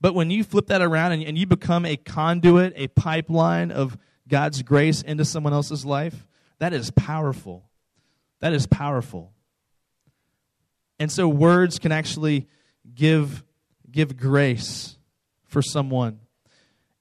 But 0.00 0.14
when 0.14 0.30
you 0.30 0.42
flip 0.44 0.66
that 0.66 0.82
around 0.82 1.12
and, 1.12 1.22
and 1.22 1.38
you 1.38 1.46
become 1.46 1.86
a 1.86 1.96
conduit, 1.96 2.72
a 2.76 2.88
pipeline 2.88 3.70
of 3.70 3.96
God's 4.28 4.62
grace 4.62 5.02
into 5.02 5.24
someone 5.24 5.52
else's 5.52 5.84
life, 5.84 6.26
that 6.58 6.72
is 6.72 6.90
powerful. 6.90 7.68
That 8.40 8.52
is 8.52 8.66
powerful. 8.66 9.32
And 11.02 11.10
so 11.10 11.28
words 11.28 11.80
can 11.80 11.90
actually 11.90 12.46
give, 12.94 13.42
give 13.90 14.16
grace 14.16 14.96
for 15.46 15.60
someone. 15.60 16.20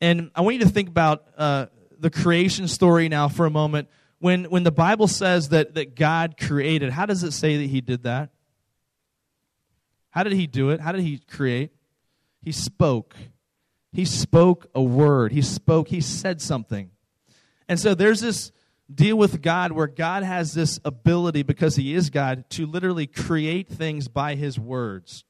And 0.02 0.32
I 0.34 0.42
want 0.42 0.56
you 0.56 0.62
to 0.62 0.70
think 0.70 0.90
about 0.90 1.24
uh, 1.38 1.68
the 2.00 2.10
creation 2.10 2.68
story 2.68 3.10
now 3.10 3.28
for 3.28 3.46
a 3.46 3.52
moment 3.52 3.90
when, 4.18 4.46
when 4.46 4.64
the 4.64 4.72
Bible 4.72 5.08
says 5.08 5.50
that, 5.50 5.76
that 5.76 5.96
God 5.96 6.36
created, 6.36 6.92
how 6.92 7.06
does 7.06 7.22
it 7.22 7.34
say 7.34 7.58
that 7.58 7.68
He 7.68 7.80
did 7.80 8.02
that? 8.02 8.32
How 10.10 10.24
did 10.24 10.34
He 10.34 10.48
do 10.48 10.72
it? 10.72 10.80
How 10.80 10.94
did 10.94 11.02
He 11.02 11.20
create? 11.20 11.70
He 12.42 12.52
spoke. 12.52 13.16
He 13.94 14.06
spoke 14.06 14.66
a 14.74 14.82
word. 14.82 15.32
He 15.32 15.44
spoke, 15.44 15.90
He 15.90 16.02
said 16.02 16.42
something. 16.42 16.90
And 17.70 17.80
so 17.80 17.94
there's 17.94 18.20
this, 18.20 18.52
deal 18.96 19.18
with 19.18 19.42
God 19.42 19.72
where 19.72 19.88
God 19.88 20.24
has 20.24 20.54
this 20.54 20.80
ability, 20.86 21.44
because 21.44 21.76
He 21.76 21.94
is 21.94 22.10
God, 22.10 22.46
to 22.52 22.66
literally 22.66 23.08
create 23.08 23.70
things 23.70 24.08
by 24.08 24.36
His 24.36 24.60
words. 24.60 25.24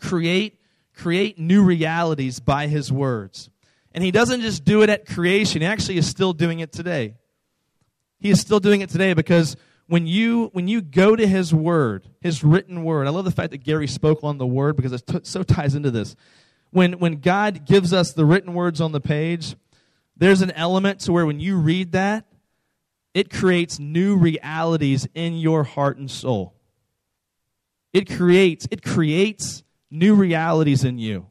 Create, 0.00 0.60
create 0.94 1.38
new 1.38 1.62
realities 1.62 2.40
by 2.40 2.66
His 2.66 2.92
words. 2.92 3.50
And 3.92 4.02
He 4.02 4.10
doesn't 4.10 4.40
just 4.40 4.64
do 4.64 4.82
it 4.82 4.90
at 4.90 5.06
creation, 5.06 5.62
He 5.62 5.66
actually 5.66 5.98
is 5.98 6.08
still 6.08 6.32
doing 6.32 6.60
it 6.60 6.72
today. 6.72 7.16
He 8.18 8.30
is 8.30 8.40
still 8.40 8.60
doing 8.60 8.80
it 8.80 8.88
today 8.88 9.12
because 9.12 9.56
when 9.86 10.06
you 10.06 10.50
when 10.52 10.68
you 10.68 10.80
go 10.80 11.14
to 11.14 11.26
his 11.26 11.52
word 11.52 12.08
his 12.20 12.42
written 12.42 12.84
word 12.84 13.06
i 13.06 13.10
love 13.10 13.24
the 13.24 13.30
fact 13.30 13.50
that 13.50 13.62
gary 13.62 13.86
spoke 13.86 14.20
on 14.22 14.38
the 14.38 14.46
word 14.46 14.76
because 14.76 14.92
it 14.92 15.06
t- 15.06 15.20
so 15.22 15.42
ties 15.42 15.74
into 15.74 15.90
this 15.90 16.16
when 16.70 16.94
when 16.94 17.16
god 17.16 17.66
gives 17.66 17.92
us 17.92 18.12
the 18.12 18.24
written 18.24 18.54
words 18.54 18.80
on 18.80 18.92
the 18.92 19.00
page 19.00 19.56
there's 20.16 20.40
an 20.40 20.50
element 20.52 21.00
to 21.00 21.12
where 21.12 21.26
when 21.26 21.40
you 21.40 21.58
read 21.58 21.92
that 21.92 22.24
it 23.14 23.30
creates 23.30 23.78
new 23.78 24.16
realities 24.16 25.06
in 25.14 25.34
your 25.34 25.64
heart 25.64 25.96
and 25.96 26.10
soul 26.10 26.54
it 27.92 28.10
creates 28.10 28.68
it 28.70 28.82
creates 28.82 29.62
new 29.90 30.14
realities 30.14 30.84
in 30.84 30.98
you 30.98 31.26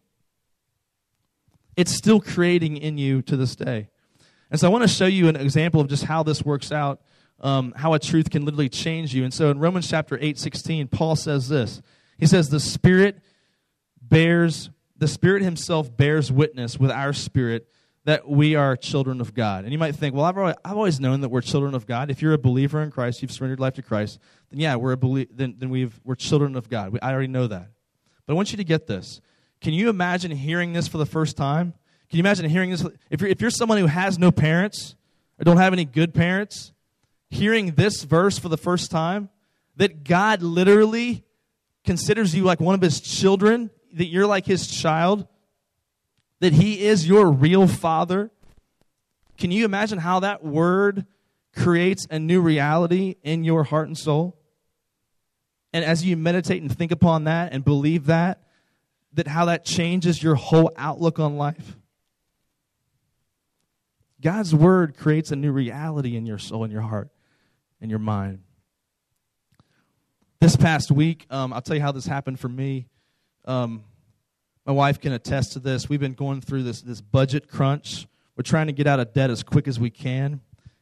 it's 1.76 1.92
still 1.92 2.20
creating 2.20 2.78
in 2.78 2.98
you 2.98 3.22
to 3.22 3.36
this 3.36 3.56
day 3.56 3.90
and 4.54 4.60
so 4.60 4.68
I 4.68 4.70
want 4.70 4.84
to 4.84 4.88
show 4.88 5.08
you 5.08 5.30
an 5.30 5.36
example 5.36 5.82
of 5.82 5.88
just 5.88 6.04
how 6.04 6.22
this 6.22 6.44
works 6.46 6.72
out, 6.72 7.02
um, 7.40 7.74
how 7.76 7.94
a 7.94 8.00
truth 8.00 8.30
can 8.30 8.46
literally 8.46 8.70
change 8.70 9.12
you. 9.12 9.24
And 9.24 9.34
so 9.34 9.50
in 9.50 9.58
Romans 9.58 9.90
chapter 9.90 10.16
8, 10.22 10.38
16, 10.38 10.90
Paul 10.90 11.16
says 11.16 11.50
this. 11.50 11.82
He 12.20 12.28
says, 12.28 12.50
The 12.50 12.60
Spirit 12.60 13.18
bears, 14.00 14.70
the 14.96 15.08
Spirit 15.08 15.42
Himself 15.42 15.98
bears 15.98 16.32
witness 16.32 16.78
with 16.78 16.92
our 16.92 17.14
spirit 17.14 17.68
that 18.06 18.28
we 18.28 18.56
are 18.56 18.76
children 18.76 19.22
of 19.22 19.34
God. 19.34 19.64
And 19.64 19.72
you 19.72 19.80
might 19.80 19.96
think, 19.96 20.14
well, 20.14 20.26
I've 20.26 20.38
always, 20.38 20.56
I've 20.66 20.76
always 20.76 21.00
known 21.00 21.22
that 21.22 21.30
we're 21.30 21.42
children 21.42 21.74
of 21.74 21.86
God. 21.86 22.12
If 22.12 22.22
you're 22.22 22.34
a 22.34 22.38
believer 22.38 22.82
in 22.82 22.92
Christ, 22.92 23.22
you've 23.22 23.32
surrendered 23.32 23.60
life 23.60 23.76
to 23.76 23.82
Christ, 23.82 24.20
then 24.50 24.60
yeah, 24.60 24.76
we're 24.76 24.92
a 24.92 24.98
belie- 24.98 25.28
then, 25.32 25.56
then 25.58 25.70
we've, 25.70 26.00
we're 26.04 26.16
children 26.16 26.56
of 26.56 26.70
God. 26.70 26.92
We, 26.92 27.00
I 27.00 27.14
already 27.14 27.28
know 27.28 27.48
that. 27.48 27.70
But 28.26 28.34
I 28.34 28.36
want 28.36 28.52
you 28.52 28.58
to 28.58 28.64
get 28.64 28.88
this. 28.88 29.22
Can 29.62 29.74
you 29.74 29.90
imagine 29.90 30.32
hearing 30.32 30.74
this 30.74 30.88
for 30.88 30.98
the 30.98 31.06
first 31.06 31.38
time? 31.38 31.74
Can 32.10 32.18
you 32.18 32.22
imagine 32.22 32.50
hearing 32.50 32.72
this? 32.72 32.86
If 33.10 33.22
you're, 33.22 33.30
if 33.30 33.42
you're 33.42 33.50
someone 33.50 33.78
who 33.78 33.88
has 33.88 34.20
no 34.20 34.32
parents 34.32 34.96
or 35.40 35.46
don't 35.46 35.58
have 35.58 35.74
any 35.74 35.86
good 35.86 36.14
parents, 36.14 36.74
hearing 37.30 37.72
this 37.72 38.04
verse 38.04 38.38
for 38.38 38.50
the 38.50 38.58
first 38.58 38.92
time, 38.92 39.30
that 39.78 40.04
God 40.04 40.42
literally 40.42 41.24
considers 41.86 42.36
you 42.36 42.44
like 42.44 42.60
one 42.60 42.76
of 42.76 42.82
his 42.82 43.02
children, 43.02 43.72
that 43.94 44.06
you're 44.06 44.28
like 44.28 44.46
his 44.46 44.68
child, 44.68 45.28
that 46.44 46.52
he 46.52 46.84
is 46.84 47.08
your 47.08 47.32
real 47.32 47.70
father. 47.70 48.30
Can 49.38 49.50
you 49.50 49.64
imagine 49.64 49.98
how 49.98 50.20
that 50.20 50.44
word 50.44 51.06
creates 51.56 52.06
a 52.10 52.20
new 52.20 52.42
reality 52.42 53.16
in 53.24 53.46
your 53.46 53.64
heart 53.64 53.88
and 53.88 53.98
soul? 53.98 54.38
And 55.72 55.86
as 55.86 56.04
you 56.04 56.18
meditate 56.18 56.62
and 56.62 56.70
think 56.70 56.92
upon 56.92 57.24
that 57.24 57.54
and 57.54 57.64
believe 57.64 58.08
that, 58.08 58.44
that 59.14 59.26
how 59.26 59.46
that 59.46 59.64
changes 59.64 60.22
your 60.22 60.36
whole 60.36 60.70
outlook 60.76 61.18
on 61.18 61.38
life. 61.38 61.78
God's 64.20 64.54
word 64.54 64.98
creates 64.98 65.32
a 65.32 65.38
new 65.38 65.54
reality 65.54 66.18
in 66.18 66.26
your 66.26 66.40
soul, 66.40 66.66
in 66.66 66.72
your 66.72 66.82
heart, 66.82 67.08
in 67.80 67.90
your 67.90 68.00
mind. 68.00 68.40
This 70.42 70.58
past 70.58 70.92
week, 70.92 71.26
um, 71.30 71.54
I'll 71.54 71.62
tell 71.62 71.78
you 71.78 71.82
how 71.82 71.94
this 71.94 72.06
happened 72.06 72.38
for 72.38 72.50
me. 72.50 72.90
Um, 73.46 73.86
my 74.66 74.74
wife 74.74 75.00
can 75.00 75.14
attest 75.14 75.54
to 75.54 75.60
this. 75.60 75.90
We've 75.90 76.00
been 76.00 76.14
going 76.14 76.42
through 76.42 76.64
this, 76.64 76.82
this 76.82 77.02
budget 77.02 77.48
crunch. 77.50 78.08
We're 78.36 78.44
trying 78.44 78.68
to 78.68 78.74
get 78.74 78.88
out 78.88 79.00
of 79.00 79.14
debt 79.14 79.30
as 79.30 79.44
quick 79.44 79.68
as 79.68 79.80
we 79.80 79.90
can, 79.90 80.42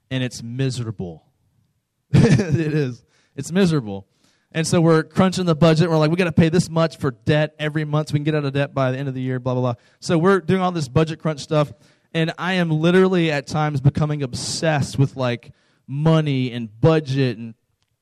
and 0.10 0.24
it's 0.24 0.44
miserable. 0.44 1.26
it 2.12 2.74
is. 2.74 3.04
It's 3.36 3.52
miserable. 3.52 4.08
And 4.52 4.68
so 4.68 4.82
we're 4.82 5.04
crunching 5.04 5.46
the 5.46 5.56
budget. 5.56 5.90
We're 5.90 5.98
like, 5.98 6.12
we 6.12 6.18
got 6.18 6.26
to 6.26 6.32
pay 6.34 6.50
this 6.50 6.70
much 6.70 6.98
for 6.98 7.12
debt 7.12 7.56
every 7.58 7.86
month 7.86 8.10
so 8.10 8.14
we 8.14 8.20
can 8.20 8.26
get 8.26 8.36
out 8.36 8.44
of 8.44 8.54
debt 8.54 8.74
by 8.74 8.92
the 8.92 8.98
end 8.98 9.08
of 9.08 9.14
the 9.14 9.22
year, 9.22 9.40
blah, 9.40 9.54
blah, 9.54 9.62
blah. 9.62 9.74
So 10.02 10.18
we're 10.18 10.42
doing 10.42 10.62
all 10.62 10.72
this 10.72 10.90
budget 10.90 11.20
crunch 11.20 11.40
stuff 11.40 11.72
and 12.14 12.34
I 12.38 12.54
am 12.54 12.70
literally 12.70 13.32
at 13.32 13.48
times 13.48 13.82
becoming 13.82 14.24
obsessed 14.24 15.00
with 15.00 15.16
like 15.16 15.52
money 15.88 16.52
and 16.52 16.70
budget 16.82 17.38
and 17.38 17.54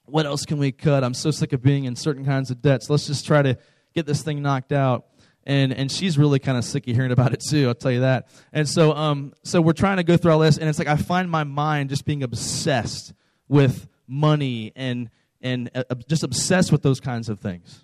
what 0.05 0.25
else 0.25 0.45
can 0.45 0.57
we 0.57 0.71
cut? 0.71 1.03
I'm 1.03 1.13
so 1.13 1.29
sick 1.29 1.53
of 1.53 1.61
being 1.61 1.85
in 1.85 1.95
certain 1.95 2.25
kinds 2.25 2.49
of 2.49 2.63
debts. 2.63 2.89
Let's 2.89 3.05
just 3.05 3.27
try 3.27 3.43
to 3.43 3.57
get 3.93 4.07
this 4.07 4.23
thing 4.23 4.41
knocked 4.41 4.71
out. 4.71 5.05
And 5.49 5.73
and 5.73 5.91
she's 5.91 6.15
really 6.15 6.37
kind 6.37 6.59
of 6.59 6.63
sick 6.63 6.87
of 6.87 6.95
hearing 6.95 7.11
about 7.11 7.33
it 7.33 7.43
too. 7.49 7.67
I'll 7.67 7.73
tell 7.73 7.91
you 7.91 8.01
that. 8.01 8.27
And 8.53 8.69
so 8.69 8.93
um 8.93 9.33
so 9.43 9.61
we're 9.61 9.73
trying 9.73 9.97
to 9.97 10.03
go 10.03 10.15
through 10.15 10.31
all 10.31 10.39
this, 10.39 10.59
and 10.59 10.69
it's 10.69 10.77
like 10.77 10.87
I 10.87 10.95
find 10.95 11.27
my 11.27 11.43
mind 11.43 11.89
just 11.89 12.05
being 12.05 12.21
obsessed 12.21 13.13
with 13.47 13.87
money 14.07 14.71
and 14.75 15.09
and 15.41 15.71
uh, 15.73 15.95
just 16.07 16.21
obsessed 16.21 16.71
with 16.71 16.83
those 16.83 16.99
kinds 16.99 17.29
of 17.29 17.39
things. 17.39 17.83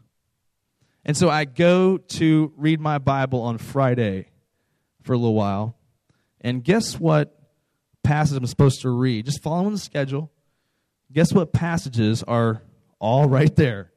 And 1.05 1.17
so 1.17 1.27
I 1.27 1.45
go 1.45 1.97
to 1.97 2.53
read 2.55 2.79
my 2.79 2.99
Bible 2.99 3.41
on 3.41 3.57
Friday 3.57 4.27
for 5.01 5.13
a 5.13 5.17
little 5.17 5.33
while, 5.33 5.75
and 6.41 6.63
guess 6.63 6.99
what 6.99 7.35
passage 8.03 8.37
I'm 8.37 8.45
supposed 8.45 8.81
to 8.83 8.91
read? 8.91 9.25
Just 9.25 9.41
following 9.41 9.71
the 9.71 9.79
schedule. 9.79 10.31
Guess 11.11 11.33
what 11.33 11.51
passages 11.51 12.21
are 12.21 12.61
all 12.99 13.27
right 13.27 13.55
there? 13.55 13.91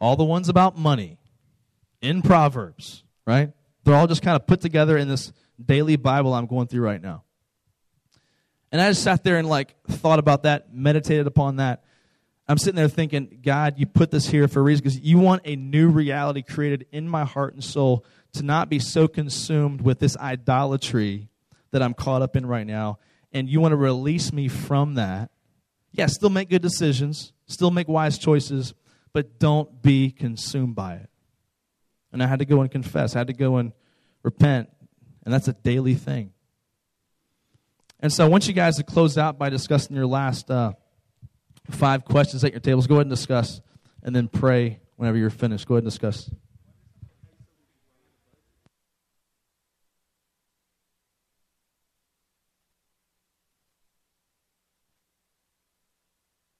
All 0.00 0.14
the 0.14 0.24
ones 0.24 0.48
about 0.48 0.78
money 0.78 1.18
in 2.02 2.20
Proverbs, 2.20 3.04
right? 3.26 3.52
They're 3.84 3.94
all 3.94 4.06
just 4.06 4.22
kind 4.22 4.36
of 4.36 4.46
put 4.46 4.60
together 4.60 4.98
in 4.98 5.08
this 5.08 5.32
daily 5.64 5.96
Bible 5.96 6.34
I'm 6.34 6.46
going 6.46 6.66
through 6.66 6.82
right 6.82 7.00
now. 7.00 7.24
And 8.70 8.80
I 8.80 8.90
just 8.90 9.02
sat 9.02 9.24
there 9.24 9.38
and 9.38 9.48
like 9.48 9.74
thought 9.86 10.18
about 10.18 10.42
that, 10.42 10.74
meditated 10.74 11.26
upon 11.26 11.56
that. 11.56 11.84
I'm 12.48 12.58
sitting 12.58 12.76
there 12.76 12.88
thinking, 12.88 13.40
God, 13.42 13.74
you 13.78 13.86
put 13.86 14.10
this 14.10 14.26
here 14.26 14.48
for 14.48 14.60
a 14.60 14.62
reason 14.62 14.82
because 14.82 14.98
you 14.98 15.18
want 15.18 15.42
a 15.44 15.56
new 15.56 15.88
reality 15.88 16.42
created 16.42 16.86
in 16.90 17.08
my 17.08 17.24
heart 17.24 17.54
and 17.54 17.62
soul 17.62 18.04
to 18.34 18.42
not 18.42 18.68
be 18.68 18.78
so 18.78 19.06
consumed 19.06 19.80
with 19.82 20.00
this 20.00 20.16
idolatry 20.16 21.28
that 21.70 21.82
I'm 21.82 21.94
caught 21.94 22.22
up 22.22 22.36
in 22.36 22.44
right 22.46 22.66
now, 22.66 22.98
and 23.32 23.48
you 23.48 23.60
want 23.60 23.72
to 23.72 23.76
release 23.76 24.32
me 24.32 24.48
from 24.48 24.94
that, 24.94 25.30
yeah, 25.92 26.06
still 26.06 26.30
make 26.30 26.50
good 26.50 26.62
decisions, 26.62 27.32
still 27.46 27.70
make 27.70 27.88
wise 27.88 28.18
choices, 28.18 28.74
but 29.12 29.38
don't 29.38 29.82
be 29.82 30.10
consumed 30.10 30.74
by 30.74 30.94
it. 30.94 31.10
And 32.12 32.22
I 32.22 32.26
had 32.26 32.40
to 32.40 32.44
go 32.44 32.60
and 32.60 32.70
confess, 32.70 33.16
I 33.16 33.20
had 33.20 33.28
to 33.28 33.32
go 33.32 33.56
and 33.56 33.72
repent, 34.22 34.68
and 35.24 35.32
that's 35.32 35.48
a 35.48 35.52
daily 35.52 35.94
thing. 35.94 36.32
And 38.00 38.12
so 38.12 38.24
I 38.24 38.28
want 38.28 38.48
you 38.48 38.52
guys 38.52 38.76
to 38.76 38.82
close 38.82 39.16
out 39.16 39.38
by 39.38 39.48
discussing 39.48 39.96
your 39.96 40.06
last 40.06 40.50
uh, 40.50 40.72
five 41.70 42.04
questions 42.04 42.44
at 42.44 42.52
your 42.52 42.60
tables. 42.60 42.86
Go 42.86 42.96
ahead 42.96 43.06
and 43.06 43.10
discuss, 43.10 43.60
and 44.02 44.14
then 44.14 44.28
pray 44.28 44.80
whenever 44.96 45.16
you're 45.16 45.30
finished. 45.30 45.66
Go 45.66 45.74
ahead 45.74 45.84
and 45.84 45.90
discuss. 45.90 46.28